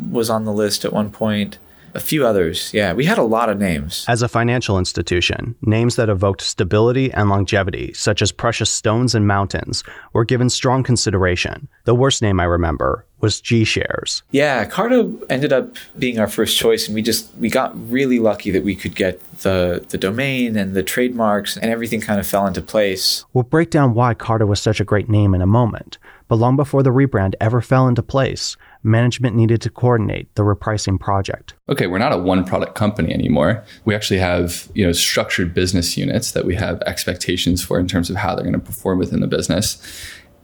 was 0.10 0.30
on 0.30 0.46
the 0.46 0.54
list 0.54 0.86
at 0.86 0.94
one 0.94 1.12
point 1.12 1.58
a 1.96 2.00
few 2.00 2.26
others. 2.26 2.74
Yeah, 2.74 2.94
we 2.94 3.06
had 3.06 3.18
a 3.18 3.24
lot 3.24 3.50
of 3.50 3.60
names. 3.60 4.06
As 4.08 4.22
a 4.22 4.28
financial 4.28 4.78
institution, 4.78 5.56
names 5.62 5.96
that 5.96 6.10
evoked 6.10 6.42
stability 6.42 7.12
and 7.14 7.30
longevity, 7.30 7.94
such 7.94 8.22
as 8.22 8.32
precious 8.32 8.70
stones 8.70 9.14
and 9.14 9.28
mountains, 9.28 9.84
were 10.14 10.26
given 10.26 10.50
strong 10.50 10.84
consideration. 10.84 11.68
The 11.86 11.96
worst 11.96 12.22
name 12.22 12.40
I 12.40 12.46
remember 12.46 13.06
was 13.22 13.40
G 13.40 13.64
Shares. 13.64 14.24
Yeah, 14.32 14.66
Carta 14.66 15.12
ended 15.30 15.54
up 15.54 15.76
being 15.98 16.20
our 16.20 16.28
first 16.28 16.58
choice, 16.58 16.88
and 16.88 16.96
we 16.96 17.02
just 17.02 17.34
we 17.36 17.50
got 17.50 17.74
really 17.90 18.20
lucky 18.20 18.52
that 18.52 18.64
we 18.64 18.76
could 18.76 18.96
get 18.96 19.22
the 19.44 19.86
the 19.90 19.98
domain 19.98 20.58
and 20.58 20.74
the 20.74 20.84
trademarks, 20.84 21.56
and 21.56 21.72
everything 21.72 22.02
kind 22.02 22.20
of 22.20 22.28
fell 22.28 22.48
into 22.48 22.62
place. 22.62 23.24
We'll 23.34 23.44
break 23.44 23.70
down 23.70 23.94
why 23.94 24.14
Carta 24.14 24.46
was 24.46 24.62
such 24.62 24.80
a 24.80 24.86
great 24.86 25.10
name 25.10 25.34
in 25.34 25.42
a 25.42 25.48
moment. 25.48 25.98
But 26.28 26.38
long 26.38 26.56
before 26.56 26.82
the 26.82 26.90
rebrand 26.90 27.36
ever 27.40 27.62
fell 27.62 27.88
into 27.88 28.02
place, 28.02 28.58
management 28.82 29.36
needed 29.36 29.62
to 29.62 29.70
coordinate 29.70 30.34
the 30.36 30.44
repricing 30.44 31.00
project. 31.00 31.54
Okay, 31.70 31.86
we're 31.86 32.00
not 32.00 32.14
a 32.14 32.18
one 32.18 32.44
product 32.44 32.76
company 32.76 33.14
anymore. 33.14 33.64
We 33.86 33.94
actually 33.94 34.20
have, 34.20 34.68
you 34.74 34.86
know, 34.86 34.94
structured 34.94 35.54
business 35.54 35.96
units 35.96 36.32
that 36.32 36.46
we 36.46 36.56
have 36.56 36.82
expectations 36.88 37.64
for 37.64 37.80
in 37.80 37.88
terms 37.88 38.10
of 38.10 38.16
how 38.16 38.34
they're 38.34 38.44
going 38.44 38.54
to 38.54 38.60
perform 38.60 38.98
within 38.98 39.20
the 39.20 39.28
business 39.28 39.78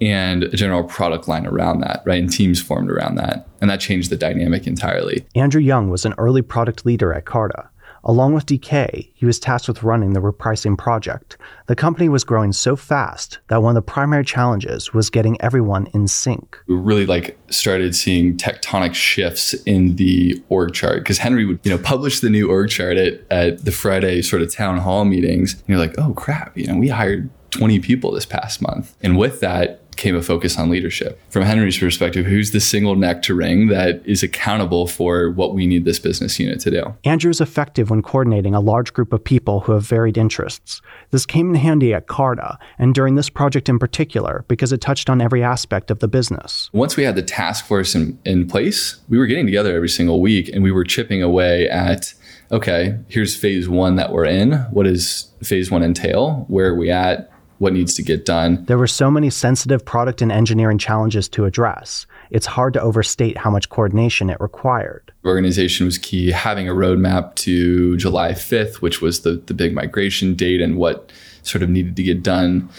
and 0.01 0.43
a 0.43 0.55
general 0.55 0.83
product 0.83 1.27
line 1.27 1.45
around 1.45 1.81
that, 1.81 2.01
right? 2.05 2.21
And 2.21 2.31
teams 2.31 2.61
formed 2.61 2.89
around 2.89 3.15
that. 3.15 3.47
And 3.61 3.69
that 3.69 3.79
changed 3.79 4.09
the 4.09 4.15
dynamic 4.15 4.65
entirely. 4.67 5.25
Andrew 5.35 5.61
Young 5.61 5.89
was 5.89 6.05
an 6.05 6.13
early 6.17 6.41
product 6.41 6.85
leader 6.85 7.13
at 7.13 7.25
Carta. 7.25 7.69
Along 8.03 8.33
with 8.33 8.45
DK, 8.45 9.09
he 9.13 9.25
was 9.25 9.39
tasked 9.39 9.67
with 9.67 9.83
running 9.83 10.13
the 10.13 10.19
repricing 10.19 10.77
project. 10.77 11.37
The 11.67 11.75
company 11.75 12.09
was 12.09 12.23
growing 12.23 12.53
so 12.53 12.75
fast 12.75 13.39
that 13.47 13.61
one 13.61 13.71
of 13.71 13.75
the 13.75 13.91
primary 13.91 14.23
challenges 14.23 14.93
was 14.93 15.09
getting 15.09 15.39
everyone 15.41 15.87
in 15.93 16.07
sync. 16.07 16.57
We 16.67 16.75
really 16.75 17.05
like 17.05 17.37
started 17.49 17.95
seeing 17.95 18.37
tectonic 18.37 18.93
shifts 18.93 19.53
in 19.65 19.95
the 19.97 20.41
org 20.49 20.73
chart 20.73 20.99
because 20.99 21.17
Henry 21.17 21.45
would, 21.45 21.59
you 21.63 21.71
know, 21.71 21.77
publish 21.77 22.19
the 22.21 22.29
new 22.29 22.49
org 22.49 22.69
chart 22.69 22.97
at, 22.97 23.21
at 23.29 23.65
the 23.65 23.71
Friday 23.71 24.21
sort 24.21 24.41
of 24.41 24.53
town 24.53 24.77
hall 24.77 25.05
meetings. 25.05 25.53
And 25.53 25.63
you're 25.67 25.79
like, 25.79 25.97
oh 25.97 26.13
crap, 26.13 26.57
you 26.57 26.67
know, 26.67 26.77
we 26.77 26.89
hired 26.89 27.29
20 27.51 27.79
people 27.79 28.11
this 28.11 28.25
past 28.25 28.61
month. 28.61 28.95
And 29.01 29.17
with 29.17 29.39
that, 29.41 29.78
came 29.99 30.15
a 30.15 30.21
focus 30.21 30.57
on 30.57 30.69
leadership. 30.69 31.19
From 31.29 31.43
Henry's 31.43 31.77
perspective, 31.77 32.25
who's 32.25 32.51
the 32.51 32.61
single 32.61 32.95
neck 32.95 33.21
to 33.23 33.35
wring 33.35 33.67
that 33.67 34.01
is 34.05 34.23
accountable 34.23 34.87
for 34.87 35.29
what 35.31 35.53
we 35.53 35.67
need 35.67 35.85
this 35.85 35.99
business 35.99 36.39
unit 36.39 36.59
to 36.61 36.71
do? 36.71 36.95
Andrew 37.03 37.29
is 37.29 37.41
effective 37.41 37.89
when 37.89 38.01
coordinating 38.01 38.55
a 38.55 38.61
large 38.61 38.93
group 38.93 39.13
of 39.13 39.23
people 39.23 39.59
who 39.59 39.73
have 39.73 39.83
varied 39.83 40.17
interests. 40.17 40.81
This 41.11 41.25
came 41.25 41.49
in 41.49 41.55
handy 41.55 41.93
at 41.93 42.07
Carta, 42.07 42.57
and 42.79 42.95
during 42.95 43.15
this 43.15 43.29
project 43.29 43.67
in 43.67 43.77
particular, 43.77 44.45
because 44.47 44.71
it 44.71 44.79
touched 44.79 45.09
on 45.09 45.21
every 45.21 45.43
aspect 45.43 45.91
of 45.91 45.99
the 45.99 46.07
business. 46.07 46.69
Once 46.71 46.95
we 46.95 47.03
had 47.03 47.15
the 47.15 47.21
task 47.21 47.65
force 47.65 47.93
in, 47.93 48.17
in 48.25 48.47
place, 48.47 48.99
we 49.09 49.17
were 49.17 49.27
getting 49.27 49.45
together 49.45 49.75
every 49.75 49.89
single 49.89 50.21
week 50.21 50.49
and 50.49 50.63
we 50.63 50.71
were 50.71 50.85
chipping 50.85 51.21
away 51.21 51.67
at 51.69 52.13
okay, 52.51 52.97
here's 53.07 53.35
phase 53.35 53.69
one 53.69 53.95
that 53.97 54.11
we're 54.11 54.25
in. 54.25 54.53
What 54.71 54.83
does 54.83 55.31
phase 55.43 55.69
one 55.69 55.83
entail? 55.83 56.45
Where 56.47 56.69
are 56.69 56.75
we 56.75 56.89
at? 56.89 57.29
What 57.59 57.73
needs 57.73 57.93
to 57.93 58.01
get 58.01 58.25
done. 58.25 58.65
There 58.65 58.77
were 58.77 58.87
so 58.87 59.11
many 59.11 59.29
sensitive 59.29 59.85
product 59.85 60.21
and 60.21 60.31
engineering 60.31 60.77
challenges 60.77 61.29
to 61.29 61.45
address. 61.45 62.07
It's 62.31 62.45
hard 62.45 62.73
to 62.73 62.81
overstate 62.81 63.37
how 63.37 63.51
much 63.51 63.69
coordination 63.69 64.29
it 64.29 64.39
required. 64.39 65.11
Organization 65.25 65.85
was 65.85 65.97
key. 65.97 66.31
Having 66.31 66.69
a 66.69 66.73
roadmap 66.73 67.35
to 67.35 67.97
July 67.97 68.31
5th, 68.31 68.75
which 68.75 69.01
was 69.01 69.21
the, 69.21 69.33
the 69.45 69.53
big 69.53 69.73
migration 69.73 70.35
date, 70.35 70.61
and 70.61 70.77
what 70.77 71.11
sort 71.43 71.61
of 71.61 71.69
needed 71.69 71.95
to 71.97 72.03
get 72.03 72.23
done 72.23 72.69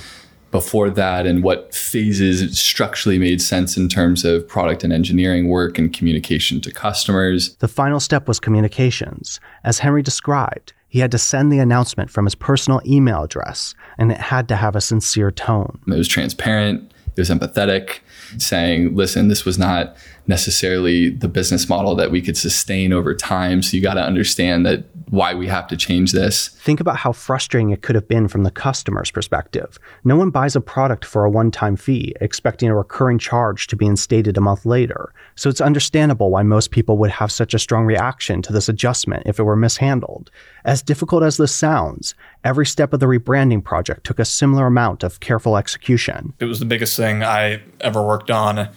before 0.50 0.90
that, 0.90 1.26
and 1.26 1.44
what 1.44 1.74
phases 1.74 2.58
structurally 2.58 3.18
made 3.18 3.40
sense 3.40 3.76
in 3.76 3.88
terms 3.88 4.24
of 4.24 4.48
product 4.48 4.82
and 4.82 4.92
engineering 4.92 5.48
work 5.48 5.78
and 5.78 5.92
communication 5.92 6.60
to 6.60 6.72
customers. 6.72 7.54
The 7.56 7.68
final 7.68 8.00
step 8.00 8.26
was 8.26 8.40
communications. 8.40 9.38
As 9.62 9.78
Henry 9.78 10.02
described, 10.02 10.72
he 10.90 10.98
had 10.98 11.10
to 11.12 11.18
send 11.18 11.50
the 11.52 11.60
announcement 11.60 12.10
from 12.10 12.26
his 12.26 12.34
personal 12.34 12.82
email 12.84 13.22
address, 13.22 13.74
and 13.96 14.12
it 14.12 14.18
had 14.18 14.48
to 14.48 14.56
have 14.56 14.76
a 14.76 14.80
sincere 14.80 15.30
tone. 15.30 15.78
It 15.86 15.96
was 15.96 16.08
transparent, 16.08 16.89
it 17.16 17.20
was 17.20 17.30
empathetic, 17.30 17.98
saying, 18.38 18.94
listen, 18.94 19.28
this 19.28 19.44
was 19.44 19.58
not 19.58 19.96
necessarily 20.26 21.10
the 21.10 21.28
business 21.28 21.68
model 21.68 21.94
that 21.96 22.10
we 22.10 22.22
could 22.22 22.36
sustain 22.36 22.92
over 22.92 23.14
time. 23.14 23.62
So 23.62 23.76
you 23.76 23.82
got 23.82 23.94
to 23.94 24.02
understand 24.02 24.64
that 24.66 24.84
why 25.10 25.34
we 25.34 25.48
have 25.48 25.66
to 25.66 25.76
change 25.76 26.12
this. 26.12 26.48
Think 26.48 26.78
about 26.78 26.96
how 26.96 27.10
frustrating 27.10 27.70
it 27.70 27.82
could 27.82 27.96
have 27.96 28.06
been 28.06 28.28
from 28.28 28.44
the 28.44 28.50
customer's 28.50 29.10
perspective. 29.10 29.76
No 30.04 30.14
one 30.14 30.30
buys 30.30 30.54
a 30.54 30.60
product 30.60 31.04
for 31.04 31.24
a 31.24 31.30
one 31.30 31.50
time 31.50 31.76
fee, 31.76 32.14
expecting 32.20 32.68
a 32.68 32.76
recurring 32.76 33.18
charge 33.18 33.66
to 33.68 33.76
be 33.76 33.86
instated 33.86 34.36
a 34.38 34.40
month 34.40 34.64
later. 34.64 35.12
So 35.34 35.50
it's 35.50 35.60
understandable 35.60 36.30
why 36.30 36.44
most 36.44 36.70
people 36.70 36.96
would 36.98 37.10
have 37.10 37.32
such 37.32 37.54
a 37.54 37.58
strong 37.58 37.86
reaction 37.86 38.40
to 38.42 38.52
this 38.52 38.68
adjustment 38.68 39.24
if 39.26 39.40
it 39.40 39.42
were 39.42 39.56
mishandled. 39.56 40.30
As 40.64 40.82
difficult 40.82 41.24
as 41.24 41.38
this 41.38 41.54
sounds, 41.54 42.14
every 42.44 42.66
step 42.66 42.92
of 42.92 43.00
the 43.00 43.06
rebranding 43.06 43.64
project 43.64 44.04
took 44.04 44.20
a 44.20 44.24
similar 44.24 44.66
amount 44.66 45.02
of 45.02 45.18
careful 45.18 45.56
execution. 45.56 46.34
It 46.38 46.44
was 46.44 46.60
the 46.60 46.66
biggest 46.66 46.94
thing 47.00 47.22
I 47.22 47.62
ever 47.80 48.02
worked 48.02 48.30
on 48.30 48.68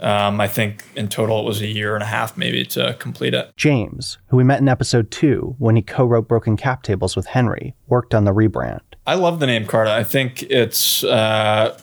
um, 0.00 0.40
I 0.40 0.48
think 0.48 0.84
in 0.96 1.08
total 1.08 1.40
it 1.40 1.44
was 1.44 1.60
a 1.60 1.66
year 1.66 1.94
and 1.94 2.02
a 2.02 2.06
half 2.06 2.36
maybe 2.36 2.64
to 2.66 2.96
complete 2.98 3.34
it. 3.34 3.52
James, 3.56 4.18
who 4.28 4.36
we 4.38 4.44
met 4.44 4.60
in 4.60 4.68
episode 4.68 5.10
two 5.10 5.54
when 5.58 5.76
he 5.76 5.82
co 5.82 6.04
wrote 6.04 6.26
Broken 6.26 6.56
Cap 6.56 6.82
Tables 6.82 7.16
with 7.16 7.26
Henry, 7.26 7.74
worked 7.86 8.14
on 8.14 8.24
the 8.24 8.32
rebrand. 8.32 8.80
I 9.06 9.14
love 9.14 9.40
the 9.40 9.46
name 9.46 9.66
Carta. 9.66 9.92
I 9.92 10.04
think 10.04 10.42
it's, 10.44 11.04
uh, 11.04 11.78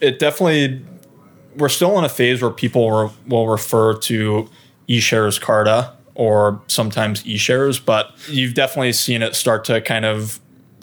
it 0.00 0.18
definitely, 0.18 0.84
we're 1.56 1.68
still 1.68 1.98
in 1.98 2.04
a 2.04 2.08
phase 2.08 2.42
where 2.42 2.50
people 2.50 2.90
re- 2.90 3.12
will 3.26 3.48
refer 3.48 3.96
to 3.98 4.48
eShares 4.88 5.40
Carta 5.40 5.92
or 6.14 6.60
sometimes 6.66 7.22
eShares, 7.24 7.82
but 7.82 8.12
you've 8.28 8.54
definitely 8.54 8.92
seen 8.92 9.22
it 9.22 9.34
start 9.34 9.64
to 9.64 9.80
kind 9.80 10.04
of 10.04 10.40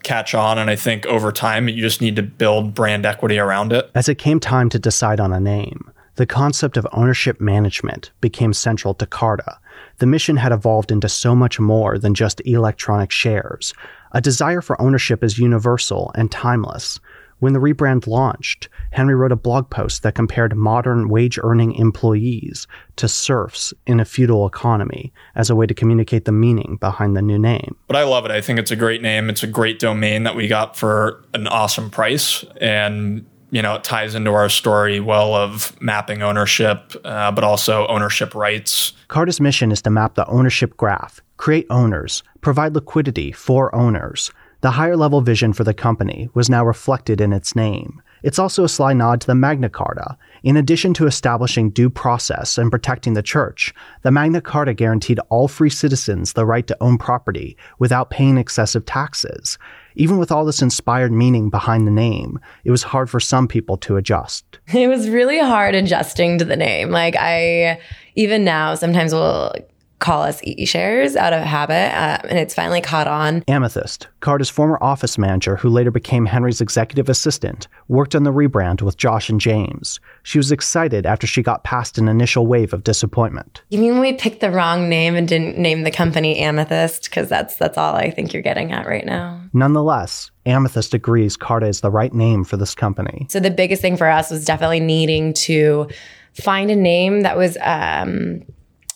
catch 0.07 0.33
on. 0.33 0.57
And 0.57 0.69
I 0.69 0.75
think 0.75 1.05
over 1.05 1.31
time, 1.31 1.67
you 1.67 1.81
just 1.81 2.01
need 2.01 2.15
to 2.15 2.23
build 2.23 2.73
brand 2.73 3.05
equity 3.05 3.37
around 3.37 3.73
it. 3.73 3.91
As 3.93 4.07
it 4.07 4.17
came 4.17 4.39
time 4.39 4.69
to 4.69 4.79
decide 4.79 5.19
on 5.19 5.33
a 5.33 5.39
name, 5.39 5.91
the 6.15 6.25
concept 6.25 6.77
of 6.77 6.87
ownership 6.93 7.39
management 7.39 8.11
became 8.21 8.53
central 8.53 8.93
to 8.95 9.05
Carta. 9.05 9.59
The 9.99 10.07
mission 10.07 10.37
had 10.37 10.51
evolved 10.51 10.91
into 10.91 11.09
so 11.09 11.35
much 11.35 11.59
more 11.59 11.99
than 11.99 12.13
just 12.13 12.41
electronic 12.45 13.11
shares. 13.11 13.73
A 14.13 14.21
desire 14.21 14.61
for 14.61 14.81
ownership 14.81 15.23
is 15.23 15.37
universal 15.37 16.11
and 16.15 16.31
timeless. 16.31 16.99
When 17.39 17.53
the 17.53 17.59
rebrand 17.59 18.07
launched, 18.07 18.67
Henry 18.91 19.13
wrote 19.13 19.31
a 19.31 19.35
blog 19.35 19.69
post 19.69 20.03
that 20.03 20.15
compared 20.15 20.55
modern 20.55 21.07
wage 21.07 21.37
earning 21.43 21.73
employees 21.73 22.67
to 22.95 23.07
serfs 23.07 23.73
in 23.85 23.99
a 23.99 24.05
feudal 24.05 24.47
economy 24.47 25.13
as 25.35 25.49
a 25.49 25.55
way 25.55 25.67
to 25.67 25.73
communicate 25.73 26.25
the 26.25 26.31
meaning 26.31 26.77
behind 26.79 27.15
the 27.15 27.21
new 27.21 27.37
name. 27.37 27.75
But 27.87 27.95
I 27.95 28.03
love 28.03 28.25
it. 28.25 28.31
I 28.31 28.41
think 28.41 28.57
it's 28.57 28.71
a 28.71 28.75
great 28.75 29.01
name. 29.01 29.29
It's 29.29 29.43
a 29.43 29.47
great 29.47 29.77
domain 29.77 30.23
that 30.23 30.35
we 30.35 30.47
got 30.47 30.75
for 30.75 31.23
an 31.33 31.47
awesome 31.47 31.91
price. 31.91 32.43
And 32.59 33.25
you 33.49 33.61
know, 33.61 33.75
it 33.75 33.83
ties 33.83 34.13
into 34.13 34.31
our 34.31 34.49
story 34.49 34.99
well 34.99 35.33
of 35.33 35.79
mapping 35.81 36.21
ownership, 36.21 36.93
uh, 37.05 37.31
but 37.31 37.43
also 37.43 37.87
ownership 37.87 38.35
rights. 38.35 38.91
Carta's 39.07 39.39
mission 39.39 39.71
is 39.71 39.81
to 39.83 39.89
map 39.89 40.15
the 40.15 40.27
ownership 40.27 40.75
graph, 40.75 41.21
create 41.37 41.65
owners, 41.69 42.23
provide 42.41 42.75
liquidity 42.75 43.31
for 43.31 43.73
owners. 43.73 44.31
The 44.61 44.71
higher 44.71 44.97
level 44.97 45.21
vision 45.21 45.53
for 45.53 45.63
the 45.63 45.73
company 45.73 46.29
was 46.33 46.49
now 46.49 46.65
reflected 46.65 47.21
in 47.21 47.31
its 47.31 47.55
name. 47.55 48.01
It's 48.23 48.39
also 48.39 48.63
a 48.63 48.69
sly 48.69 48.93
nod 48.93 49.21
to 49.21 49.27
the 49.27 49.35
Magna 49.35 49.69
Carta. 49.69 50.17
In 50.41 50.57
addition 50.57 50.95
to 50.95 51.05
establishing 51.05 51.69
due 51.69 51.91
process 51.91 52.57
and 52.57 52.71
protecting 52.71 53.13
the 53.13 53.21
church, 53.21 53.71
the 54.01 54.09
Magna 54.09 54.41
Carta 54.41 54.73
guaranteed 54.73 55.19
all 55.29 55.47
free 55.47 55.69
citizens 55.69 56.33
the 56.33 56.45
right 56.45 56.65
to 56.65 56.77
own 56.81 56.97
property 56.97 57.55
without 57.77 58.09
paying 58.09 58.39
excessive 58.39 58.85
taxes. 58.85 59.59
Even 59.95 60.17
with 60.17 60.31
all 60.31 60.45
this 60.45 60.63
inspired 60.63 61.11
meaning 61.11 61.51
behind 61.51 61.85
the 61.85 61.91
name, 61.91 62.39
it 62.63 62.71
was 62.71 62.81
hard 62.81 63.11
for 63.11 63.19
some 63.19 63.47
people 63.47 63.77
to 63.77 63.97
adjust. 63.97 64.59
It 64.73 64.87
was 64.87 65.09
really 65.09 65.39
hard 65.39 65.75
adjusting 65.75 66.39
to 66.39 66.45
the 66.45 66.55
name. 66.55 66.89
Like 66.89 67.15
I, 67.15 67.79
even 68.15 68.43
now, 68.43 68.73
sometimes 68.73 69.13
will 69.13 69.53
call 69.99 70.21
us 70.21 70.39
E 70.43 70.65
shares 70.65 71.15
out 71.15 71.33
of 71.33 71.41
habit, 71.41 71.93
uh, 71.93 72.19
and 72.29 72.37
it's 72.37 72.53
finally 72.53 72.81
caught 72.81 73.07
on. 73.07 73.43
Amethyst, 73.47 74.07
Carta's 74.19 74.49
former 74.49 74.77
office 74.81 75.17
manager 75.17 75.55
who 75.55 75.69
later 75.69 75.91
became 75.91 76.25
Henry's 76.25 76.61
executive 76.61 77.09
assistant, 77.09 77.67
worked 77.87 78.15
on 78.15 78.23
the 78.23 78.33
rebrand 78.33 78.81
with 78.81 78.97
Josh 78.97 79.29
and 79.29 79.41
James. 79.41 79.99
She 80.23 80.37
was 80.37 80.51
excited 80.51 81.05
after 81.05 81.25
she 81.25 81.41
got 81.41 81.63
past 81.63 81.97
an 81.97 82.07
initial 82.07 82.45
wave 82.45 82.73
of 82.73 82.83
disappointment. 82.83 83.61
You 83.69 83.79
mean 83.79 83.99
we 83.99 84.13
picked 84.13 84.41
the 84.41 84.51
wrong 84.51 84.89
name 84.89 85.15
and 85.15 85.27
didn't 85.27 85.57
name 85.57 85.83
the 85.83 85.91
company 85.91 86.37
Amethyst? 86.37 87.05
Because 87.05 87.29
that's 87.29 87.55
that's 87.55 87.77
all 87.77 87.95
I 87.95 88.11
think 88.11 88.33
you're 88.33 88.43
getting 88.43 88.71
at 88.71 88.85
right 88.85 89.05
now. 89.05 89.41
Nonetheless, 89.53 90.31
Amethyst 90.45 90.93
agrees 90.93 91.35
Carta 91.35 91.67
is 91.67 91.81
the 91.81 91.91
right 91.91 92.13
name 92.13 92.43
for 92.43 92.57
this 92.57 92.75
company. 92.75 93.25
So 93.29 93.39
the 93.39 93.51
biggest 93.51 93.81
thing 93.81 93.97
for 93.97 94.07
us 94.07 94.29
was 94.29 94.45
definitely 94.45 94.79
needing 94.79 95.33
to 95.33 95.89
find 96.33 96.69
a 96.69 96.75
name 96.75 97.21
that 97.21 97.35
was 97.35 97.57
um, 97.61 98.43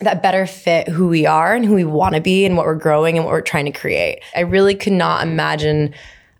that 0.01 0.21
better 0.21 0.45
fit 0.45 0.87
who 0.87 1.07
we 1.07 1.25
are 1.25 1.53
and 1.53 1.65
who 1.65 1.73
we 1.73 1.83
want 1.83 2.15
to 2.15 2.21
be 2.21 2.45
and 2.45 2.57
what 2.57 2.65
we're 2.65 2.75
growing 2.75 3.17
and 3.17 3.25
what 3.25 3.31
we're 3.31 3.41
trying 3.41 3.65
to 3.65 3.71
create. 3.71 4.21
I 4.35 4.41
really 4.41 4.75
could 4.75 4.93
not 4.93 5.23
imagine 5.23 5.93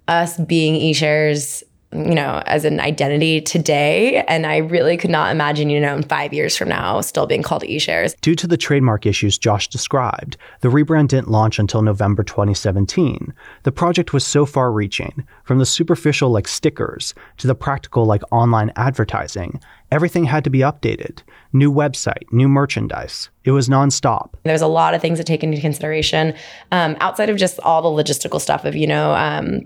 us 0.08 0.38
being 0.38 0.76
eShares 0.76 1.64
you 1.94 2.16
know, 2.16 2.42
as 2.46 2.64
an 2.64 2.80
identity 2.80 3.42
today. 3.42 4.24
And 4.28 4.46
I 4.46 4.58
really 4.58 4.96
could 4.96 5.10
not 5.10 5.32
imagine, 5.32 5.70
you 5.70 5.80
know, 5.80 5.96
in 5.96 6.04
five 6.04 6.34
years 6.34 6.56
from 6.56 6.70
now 6.70 7.02
still 7.02 7.26
being 7.26 7.44
called 7.44 7.64
eShares. 7.64 8.16
Due 8.22 8.36
to 8.36 8.48
the 8.48 8.58
trademark 8.58 9.06
issues 9.06 9.38
Josh 9.38 9.68
described, 9.68 10.38
the 10.62 10.70
rebrand 10.70 11.10
didn't 11.10 11.30
launch 11.30 11.60
until 11.60 11.82
November 11.82 12.24
2017. 12.24 13.34
The 13.64 13.72
project 13.72 14.14
was 14.14 14.26
so 14.26 14.46
far 14.46 14.72
reaching, 14.72 15.28
from 15.44 15.60
the 15.60 15.66
superficial 15.66 16.30
like 16.30 16.48
stickers 16.48 17.14
to 17.38 17.48
the 17.48 17.56
practical 17.56 18.06
like 18.06 18.24
online 18.32 18.72
advertising. 18.78 19.60
Everything 19.92 20.24
had 20.24 20.44
to 20.46 20.50
be 20.50 20.60
updated. 20.60 21.22
New 21.52 21.72
website, 21.72 22.32
new 22.32 22.48
merchandise. 22.48 23.30
It 23.44 23.52
was 23.52 23.68
nonstop. 23.68 24.34
There's 24.44 24.62
a 24.62 24.68
lot 24.68 24.94
of 24.94 25.02
things 25.02 25.20
to 25.20 25.24
take 25.24 25.44
into 25.44 25.60
consideration 25.60 26.34
um, 26.72 26.96
outside 27.02 27.30
of 27.30 27.38
just 27.38 27.60
all 27.60 27.82
the 27.82 28.04
logistical 28.04 28.40
stuff 28.40 28.64
of, 28.64 28.76
you 28.76 28.88
know, 28.88 29.14
um, 29.14 29.62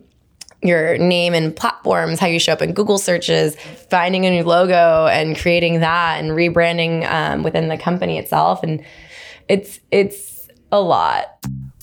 your 0.64 0.98
name 0.98 1.36
and 1.36 1.56
platforms, 1.56 2.20
how 2.20 2.26
you 2.26 2.40
show 2.40 2.54
up 2.54 2.62
in 2.62 2.74
Google 2.74 2.98
searches, 2.98 3.56
finding 3.90 4.26
a 4.26 4.32
new 4.32 4.44
logo 4.44 5.06
and 5.08 5.38
creating 5.38 5.82
that 5.82 6.20
and 6.20 6.32
rebranding 6.32 7.08
um, 7.10 7.44
within 7.44 7.68
the 7.68 7.78
company 7.78 8.18
itself. 8.18 8.64
And 8.64 8.84
it's, 9.48 9.80
it's 9.92 10.50
a 10.72 10.82
lot. 10.82 11.26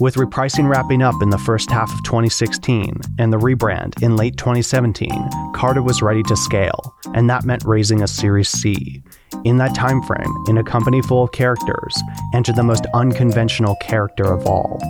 With 0.01 0.15
repricing 0.15 0.69
wrapping 0.69 1.03
up 1.03 1.23
in 1.23 1.31
the 1.31 1.39
first 1.39 1.71
half 1.71 1.93
of 1.93 2.03
2016 2.05 2.97
and 3.19 3.33
the 3.33 3.37
rebrand 3.37 4.03
in 4.03 4.17
late 4.17 4.37
2017, 4.37 5.11
Carta 5.55 5.83
was 5.83 6.01
ready 6.01 6.23
to 6.25 6.37
scale, 6.37 6.95
and 7.15 7.29
that 7.29 7.45
meant 7.45 7.63
raising 7.65 8.03
a 8.03 8.09
Series 8.09 8.49
C. 8.49 9.03
In 9.45 9.59
that 9.59 9.75
time 9.75 10.03
frame, 10.03 10.33
in 10.49 10.59
a 10.59 10.65
company 10.65 11.03
full 11.03 11.25
of 11.25 11.33
characters, 11.33 12.03
entered 12.35 12.57
the 12.57 12.63
most 12.63 12.87
unconventional 12.95 13.77
character 13.83 14.25
of 14.25 14.47
all, 14.47 14.81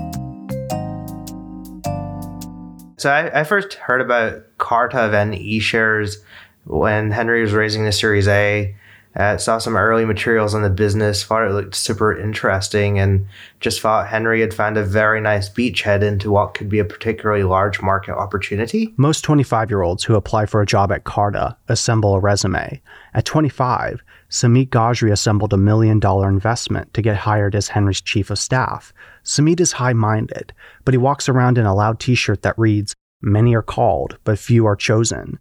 so 3.02 3.10
I, 3.10 3.40
I, 3.40 3.42
first 3.42 3.74
heard 3.74 4.00
about 4.00 4.44
Carta 4.58 5.10
and 5.18 5.34
eShares 5.34 6.18
when 6.66 7.10
Henry 7.10 7.42
was 7.42 7.52
raising 7.52 7.84
the 7.84 7.90
Series 7.90 8.28
A. 8.28 8.76
Uh, 9.14 9.36
saw 9.36 9.58
some 9.58 9.76
early 9.76 10.04
materials 10.04 10.54
on 10.54 10.62
the 10.62 10.70
business, 10.70 11.22
thought 11.22 11.46
it 11.46 11.52
looked 11.52 11.74
super 11.74 12.16
interesting, 12.16 12.98
and 12.98 13.26
just 13.60 13.80
thought 13.80 14.08
Henry 14.08 14.40
had 14.40 14.54
found 14.54 14.78
a 14.78 14.84
very 14.84 15.20
nice 15.20 15.50
beachhead 15.50 16.02
into 16.02 16.30
what 16.30 16.54
could 16.54 16.68
be 16.68 16.78
a 16.78 16.84
particularly 16.84 17.42
large 17.42 17.82
market 17.82 18.14
opportunity. 18.14 18.94
Most 18.96 19.22
25 19.22 19.70
year 19.70 19.82
olds 19.82 20.04
who 20.04 20.14
apply 20.14 20.46
for 20.46 20.62
a 20.62 20.66
job 20.66 20.90
at 20.90 21.04
Carta 21.04 21.56
assemble 21.68 22.14
a 22.14 22.20
resume. 22.20 22.80
At 23.14 23.26
25, 23.26 24.02
Samit 24.30 24.70
Gajri 24.70 25.12
assembled 25.12 25.52
a 25.52 25.58
million 25.58 26.00
dollar 26.00 26.28
investment 26.28 26.94
to 26.94 27.02
get 27.02 27.16
hired 27.16 27.54
as 27.54 27.68
Henry's 27.68 28.00
chief 28.00 28.30
of 28.30 28.38
staff. 28.38 28.94
Samit 29.22 29.60
is 29.60 29.72
high 29.72 29.92
minded, 29.92 30.54
but 30.86 30.94
he 30.94 30.98
walks 30.98 31.28
around 31.28 31.58
in 31.58 31.66
a 31.66 31.74
loud 31.74 32.00
t 32.00 32.14
shirt 32.14 32.40
that 32.40 32.58
reads, 32.58 32.94
Many 33.20 33.54
are 33.54 33.62
called, 33.62 34.16
but 34.24 34.38
few 34.38 34.64
are 34.66 34.74
chosen. 34.74 35.38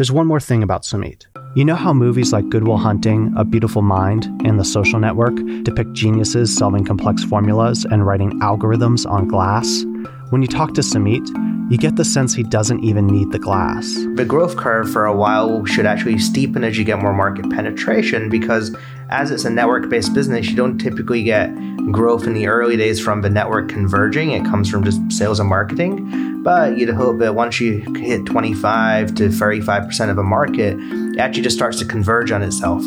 There's 0.00 0.10
one 0.10 0.28
more 0.28 0.40
thing 0.40 0.62
about 0.62 0.86
Samit. 0.86 1.26
You 1.54 1.62
know 1.62 1.74
how 1.74 1.92
movies 1.92 2.32
like 2.32 2.48
Good 2.48 2.66
Will 2.66 2.78
Hunting, 2.78 3.34
A 3.36 3.44
Beautiful 3.44 3.82
Mind, 3.82 4.24
and 4.46 4.58
The 4.58 4.64
Social 4.64 4.98
Network 4.98 5.34
depict 5.62 5.92
geniuses 5.92 6.56
solving 6.56 6.86
complex 6.86 7.22
formulas 7.22 7.84
and 7.84 8.06
writing 8.06 8.40
algorithms 8.40 9.06
on 9.06 9.28
glass? 9.28 9.84
When 10.30 10.40
you 10.40 10.48
talk 10.48 10.72
to 10.72 10.82
Samit, 10.82 11.28
you 11.70 11.76
get 11.76 11.96
the 11.96 12.04
sense 12.06 12.32
he 12.32 12.42
doesn't 12.42 12.82
even 12.82 13.08
need 13.08 13.30
the 13.30 13.38
glass. 13.38 13.92
The 14.14 14.24
growth 14.24 14.56
curve 14.56 14.90
for 14.90 15.04
a 15.04 15.14
while 15.14 15.66
should 15.66 15.84
actually 15.84 16.14
steepen 16.14 16.64
as 16.64 16.78
you 16.78 16.84
get 16.84 16.98
more 16.98 17.12
market 17.12 17.50
penetration 17.50 18.30
because 18.30 18.74
as 19.10 19.32
it's 19.32 19.44
a 19.44 19.50
network 19.50 19.88
based 19.88 20.14
business, 20.14 20.48
you 20.48 20.56
don't 20.56 20.78
typically 20.78 21.24
get 21.24 21.52
growth 21.90 22.26
in 22.26 22.34
the 22.34 22.46
early 22.46 22.76
days 22.76 23.00
from 23.00 23.22
the 23.22 23.30
network 23.30 23.68
converging. 23.68 24.30
It 24.30 24.44
comes 24.44 24.70
from 24.70 24.84
just 24.84 25.00
sales 25.10 25.40
and 25.40 25.48
marketing. 25.48 26.42
But 26.42 26.78
you'd 26.78 26.90
hope 26.90 27.18
that 27.18 27.34
once 27.34 27.60
you 27.60 27.80
hit 27.96 28.24
25 28.24 29.14
to 29.16 29.28
35% 29.28 30.10
of 30.10 30.18
a 30.18 30.22
market, 30.22 30.78
it 30.78 31.18
actually 31.18 31.42
just 31.42 31.56
starts 31.56 31.78
to 31.80 31.84
converge 31.84 32.30
on 32.30 32.42
itself. 32.42 32.82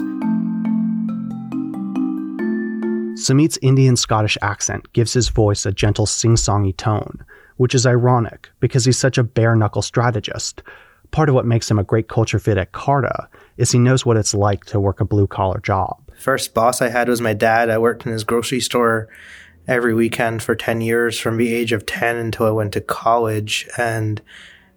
Samit's 3.20 3.60
Indian 3.62 3.96
Scottish 3.96 4.38
accent 4.42 4.92
gives 4.94 5.14
his 5.14 5.30
voice 5.30 5.66
a 5.66 5.72
gentle 5.72 6.06
sing 6.06 6.36
songy 6.36 6.76
tone, 6.76 7.24
which 7.58 7.76
is 7.76 7.86
ironic 7.86 8.50
because 8.60 8.86
he's 8.86 8.98
such 8.98 9.18
a 9.18 9.24
bare 9.24 9.56
knuckle 9.56 9.82
strategist. 9.82 10.64
Part 11.12 11.30
of 11.30 11.36
what 11.36 11.46
makes 11.46 11.70
him 11.70 11.78
a 11.78 11.84
great 11.84 12.08
culture 12.08 12.40
fit 12.40 12.58
at 12.58 12.72
Carta 12.72 13.28
is 13.58 13.72
he 13.72 13.78
knows 13.78 14.06
what 14.06 14.18
it's 14.18 14.34
like 14.34 14.66
to 14.66 14.80
work 14.80 15.00
a 15.00 15.06
blue 15.06 15.28
collar 15.28 15.60
job. 15.60 16.03
First 16.16 16.54
boss 16.54 16.82
I 16.82 16.90
had 16.90 17.08
was 17.08 17.22
my 17.22 17.34
dad. 17.34 17.70
I 17.70 17.78
worked 17.78 18.06
in 18.06 18.12
his 18.12 18.24
grocery 18.24 18.60
store 18.60 19.10
every 19.68 19.94
weekend 19.94 20.44
for 20.44 20.56
10 20.56 20.82
years 20.82 21.20
from 21.20 21.38
the 21.38 21.54
age 21.54 21.72
of 21.72 21.86
10 21.86 22.16
until 22.16 22.46
I 22.46 22.52
went 22.52 22.74
to 22.74 22.82
college. 22.82 23.68
And 23.78 24.22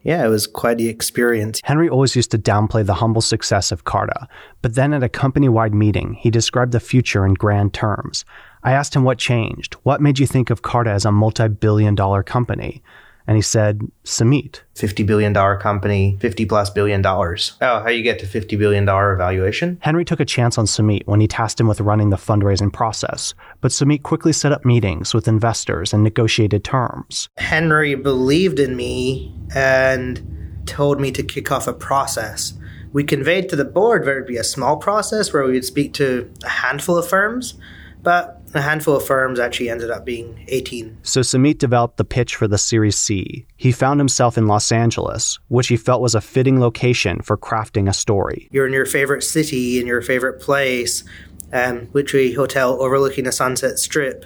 yeah, 0.03 0.25
it 0.25 0.29
was 0.29 0.47
quite 0.47 0.79
the 0.79 0.89
experience. 0.89 1.61
Henry 1.65 1.89
always 1.89 2.15
used 2.15 2.31
to 2.31 2.39
downplay 2.39 2.87
the 2.87 2.95
humble 2.95 3.21
success 3.21 3.73
of 3.73 3.83
Carta, 3.83 4.29
but 4.63 4.77
then 4.77 4.93
at 4.93 5.03
a 5.03 5.09
company 5.09 5.49
wide 5.49 5.75
meeting, 5.75 6.15
he 6.15 6.31
described 6.31 6.71
the 6.71 6.79
future 6.79 7.27
in 7.27 7.35
grand 7.35 7.75
terms. 7.75 8.25
I 8.63 8.73
asked 8.73 8.95
him 8.95 9.03
what 9.03 9.19
changed. 9.19 9.75
What 9.83 10.01
made 10.01 10.21
you 10.21 10.27
think 10.27 10.51
of 10.51 10.63
Carta 10.63 10.91
as 10.91 11.05
a 11.05 11.11
multi 11.11 11.49
billion 11.49 11.97
dollar 11.97 12.23
company? 12.23 12.83
And 13.27 13.37
he 13.37 13.43
said, 13.43 13.81
Samit. 14.05 14.63
$50 14.77 15.05
billion 15.05 15.35
company, 15.59 16.17
50 16.21 16.47
plus 16.47 16.71
billion 16.71 17.03
dollars. 17.03 17.57
Oh, 17.61 17.81
how 17.81 17.89
you 17.89 18.03
get 18.03 18.19
to 18.21 18.27
$50 18.27 18.59
billion 18.59 18.87
valuation? 18.87 19.79
Henry 19.81 20.05
took 20.05 20.21
a 20.21 20.25
chance 20.25 20.59
on 20.59 20.67
Samit 20.67 21.07
when 21.07 21.21
he 21.21 21.27
tasked 21.27 21.61
him 21.61 21.67
with 21.67 21.81
running 21.81 22.11
the 22.11 22.17
fundraising 22.17 22.73
process, 22.73 23.35
but 23.61 23.73
Samit 23.73 24.03
quickly 24.03 24.33
set 24.33 24.53
up 24.53 24.65
meetings 24.65 25.13
with 25.13 25.27
investors 25.27 25.93
and 25.93 26.05
negotiated 26.05 26.63
terms. 26.63 27.29
Henry 27.39 27.95
believed 27.95 28.61
in 28.61 28.77
me 28.77 29.35
and 29.55 30.23
told 30.67 31.01
me 31.01 31.11
to 31.13 31.23
kick 31.23 31.51
off 31.51 31.67
a 31.67 31.73
process. 31.73 32.53
We 32.93 33.05
conveyed 33.05 33.49
to 33.51 33.57
the 33.57 33.65
board 33.65 34.05
where 34.05 34.17
it'd 34.17 34.29
be 34.29 34.37
a 34.37 34.45
small 34.45 34.77
process 34.77 35.33
where 35.33 35.45
we 35.45 35.53
would 35.53 35.65
speak 35.65 35.93
to 35.95 36.31
a 36.45 36.49
handful 36.49 36.97
of 36.97 37.09
firms, 37.09 37.55
but 38.03 38.36
a 38.55 38.61
handful 38.61 38.97
of 38.97 39.05
firms 39.05 39.39
actually 39.39 39.69
ended 39.69 39.91
up 39.91 40.05
being 40.05 40.45
18. 40.49 40.99
So 41.03 41.23
Samit 41.23 41.59
developed 41.59 41.97
the 41.97 42.05
pitch 42.05 42.37
for 42.37 42.49
the 42.49 42.59
Series 42.59 42.97
C. 42.97 43.47
He 43.57 43.73
found 43.73 44.01
himself 44.01 44.39
in 44.39 44.47
Los 44.47 44.73
Angeles, 44.73 45.39
which 45.49 45.69
he 45.69 45.77
felt 45.77 46.01
was 46.01 46.15
a 46.15 46.21
fitting 46.21 46.61
location 46.61 47.21
for 47.21 47.37
crafting 47.37 47.89
a 47.89 47.93
story. 47.93 48.49
You're 48.51 48.67
in 48.67 48.73
your 48.73 48.87
favorite 48.87 49.23
city, 49.23 49.81
in 49.81 49.87
your 49.87 50.03
favorite 50.03 50.41
place, 50.41 51.05
um, 51.53 51.89
literally 51.93 52.33
hotel 52.33 52.81
overlooking 52.81 53.25
the 53.25 53.33
Sunset 53.33 53.79
Strip 53.79 54.25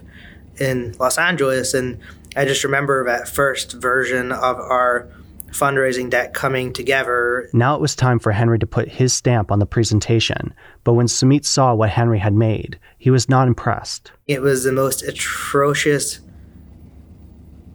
in 0.58 0.94
Los 0.98 1.18
Angeles. 1.18 1.74
And 1.74 1.98
I 2.36 2.44
just 2.44 2.64
remember 2.64 3.04
that 3.06 3.28
first 3.28 3.72
version 3.72 4.32
of 4.32 4.56
our 4.58 5.08
fundraising 5.50 6.10
deck 6.10 6.32
coming 6.32 6.72
together. 6.72 7.48
Now 7.52 7.74
it 7.74 7.80
was 7.80 7.94
time 7.94 8.18
for 8.18 8.32
Henry 8.32 8.58
to 8.58 8.66
put 8.66 8.88
his 8.88 9.12
stamp 9.12 9.50
on 9.50 9.58
the 9.58 9.66
presentation, 9.66 10.54
but 10.84 10.94
when 10.94 11.08
Samit 11.08 11.44
saw 11.44 11.74
what 11.74 11.90
Henry 11.90 12.18
had 12.18 12.34
made, 12.34 12.78
he 12.98 13.10
was 13.10 13.28
not 13.28 13.48
impressed. 13.48 14.12
It 14.26 14.42
was 14.42 14.64
the 14.64 14.72
most 14.72 15.02
atrocious 15.02 16.20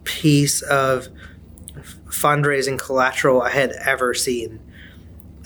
piece 0.04 0.62
of 0.62 1.08
fundraising 2.06 2.78
collateral 2.78 3.42
I 3.42 3.50
had 3.50 3.72
ever 3.84 4.14
seen. 4.14 4.60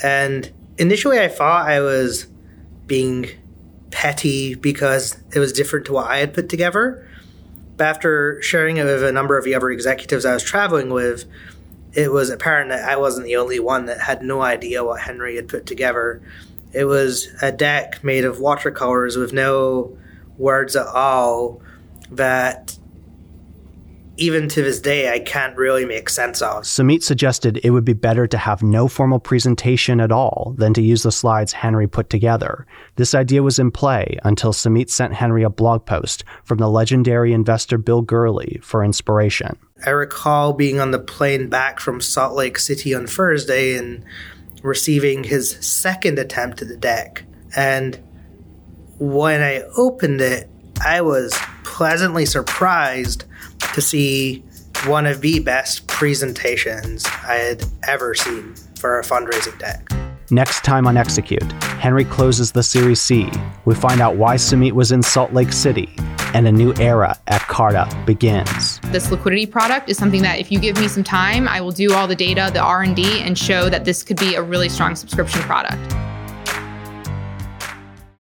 And 0.02 0.50
initially 0.78 1.18
I 1.18 1.28
thought 1.28 1.68
I 1.68 1.80
was 1.80 2.26
being 2.86 3.28
petty 3.90 4.54
because 4.54 5.16
it 5.34 5.38
was 5.38 5.52
different 5.52 5.86
to 5.86 5.92
what 5.92 6.06
I 6.06 6.18
had 6.18 6.32
put 6.32 6.48
together. 6.48 7.06
But 7.76 7.86
after 7.86 8.40
sharing 8.42 8.76
it 8.76 8.84
with 8.84 9.02
a 9.02 9.12
number 9.12 9.36
of 9.36 9.44
the 9.44 9.54
other 9.54 9.70
executives 9.70 10.24
I 10.24 10.34
was 10.34 10.42
traveling 10.42 10.90
with, 10.90 11.24
it 11.92 12.12
was 12.12 12.30
apparent 12.30 12.70
that 12.70 12.88
I 12.88 12.96
wasn't 12.96 13.26
the 13.26 13.36
only 13.36 13.60
one 13.60 13.86
that 13.86 14.00
had 14.00 14.22
no 14.22 14.42
idea 14.42 14.84
what 14.84 15.00
Henry 15.00 15.36
had 15.36 15.48
put 15.48 15.66
together. 15.66 16.22
It 16.72 16.84
was 16.84 17.28
a 17.42 17.50
deck 17.50 18.04
made 18.04 18.24
of 18.24 18.40
watercolors 18.40 19.16
with 19.16 19.32
no 19.32 19.96
words 20.38 20.76
at 20.76 20.86
all 20.86 21.60
that 22.10 22.78
even 24.20 24.48
to 24.50 24.62
this 24.62 24.80
day 24.80 25.12
I 25.12 25.18
can't 25.18 25.56
really 25.56 25.86
make 25.86 26.10
sense 26.10 26.42
of. 26.42 26.66
Samit 26.66 27.02
suggested 27.02 27.58
it 27.64 27.70
would 27.70 27.84
be 27.84 27.94
better 27.94 28.26
to 28.26 28.38
have 28.38 28.62
no 28.62 28.86
formal 28.86 29.18
presentation 29.18 30.00
at 30.00 30.12
all 30.12 30.54
than 30.58 30.74
to 30.74 30.82
use 30.82 31.02
the 31.02 31.10
slides 31.10 31.52
Henry 31.52 31.88
put 31.88 32.10
together. 32.10 32.66
This 32.96 33.14
idea 33.14 33.42
was 33.42 33.58
in 33.58 33.70
play 33.70 34.18
until 34.22 34.52
Samit 34.52 34.90
sent 34.90 35.14
Henry 35.14 35.42
a 35.42 35.50
blog 35.50 35.86
post 35.86 36.24
from 36.44 36.58
the 36.58 36.68
legendary 36.68 37.32
investor 37.32 37.78
Bill 37.78 38.02
Gurley 38.02 38.60
for 38.62 38.84
inspiration. 38.84 39.58
I 39.86 39.90
recall 39.90 40.52
being 40.52 40.78
on 40.78 40.90
the 40.90 40.98
plane 40.98 41.48
back 41.48 41.80
from 41.80 42.02
Salt 42.02 42.34
Lake 42.34 42.58
City 42.58 42.94
on 42.94 43.06
Thursday 43.06 43.76
and 43.76 44.04
receiving 44.62 45.24
his 45.24 45.52
second 45.60 46.18
attempt 46.18 46.60
at 46.60 46.68
the 46.68 46.76
deck. 46.76 47.24
And 47.56 47.98
when 48.98 49.40
I 49.40 49.62
opened 49.78 50.20
it, 50.20 50.50
I 50.84 51.00
was 51.00 51.38
pleasantly 51.80 52.26
surprised 52.26 53.24
to 53.72 53.80
see 53.80 54.44
one 54.84 55.06
of 55.06 55.22
the 55.22 55.38
best 55.38 55.86
presentations 55.86 57.06
I 57.26 57.36
had 57.36 57.64
ever 57.88 58.14
seen 58.14 58.54
for 58.78 58.98
a 58.98 59.02
fundraising 59.02 59.58
deck. 59.58 59.90
Next 60.30 60.62
time 60.62 60.86
on 60.86 60.98
Execute, 60.98 61.50
Henry 61.80 62.04
closes 62.04 62.52
the 62.52 62.62
Series 62.62 63.00
C. 63.00 63.30
We 63.64 63.74
find 63.74 64.02
out 64.02 64.16
why 64.16 64.34
Sumit 64.34 64.72
was 64.72 64.92
in 64.92 65.02
Salt 65.02 65.32
Lake 65.32 65.54
City, 65.54 65.88
and 66.34 66.46
a 66.46 66.52
new 66.52 66.74
era 66.74 67.18
at 67.28 67.40
Carta 67.48 67.88
begins. 68.04 68.78
This 68.92 69.10
liquidity 69.10 69.46
product 69.46 69.88
is 69.88 69.96
something 69.96 70.20
that 70.20 70.38
if 70.38 70.52
you 70.52 70.60
give 70.60 70.78
me 70.78 70.86
some 70.86 71.02
time, 71.02 71.48
I 71.48 71.62
will 71.62 71.72
do 71.72 71.94
all 71.94 72.06
the 72.06 72.14
data, 72.14 72.50
the 72.52 72.60
R&D 72.60 73.22
and 73.22 73.38
show 73.38 73.70
that 73.70 73.86
this 73.86 74.02
could 74.02 74.18
be 74.18 74.34
a 74.34 74.42
really 74.42 74.68
strong 74.68 74.94
subscription 74.96 75.40
product. 75.44 76.09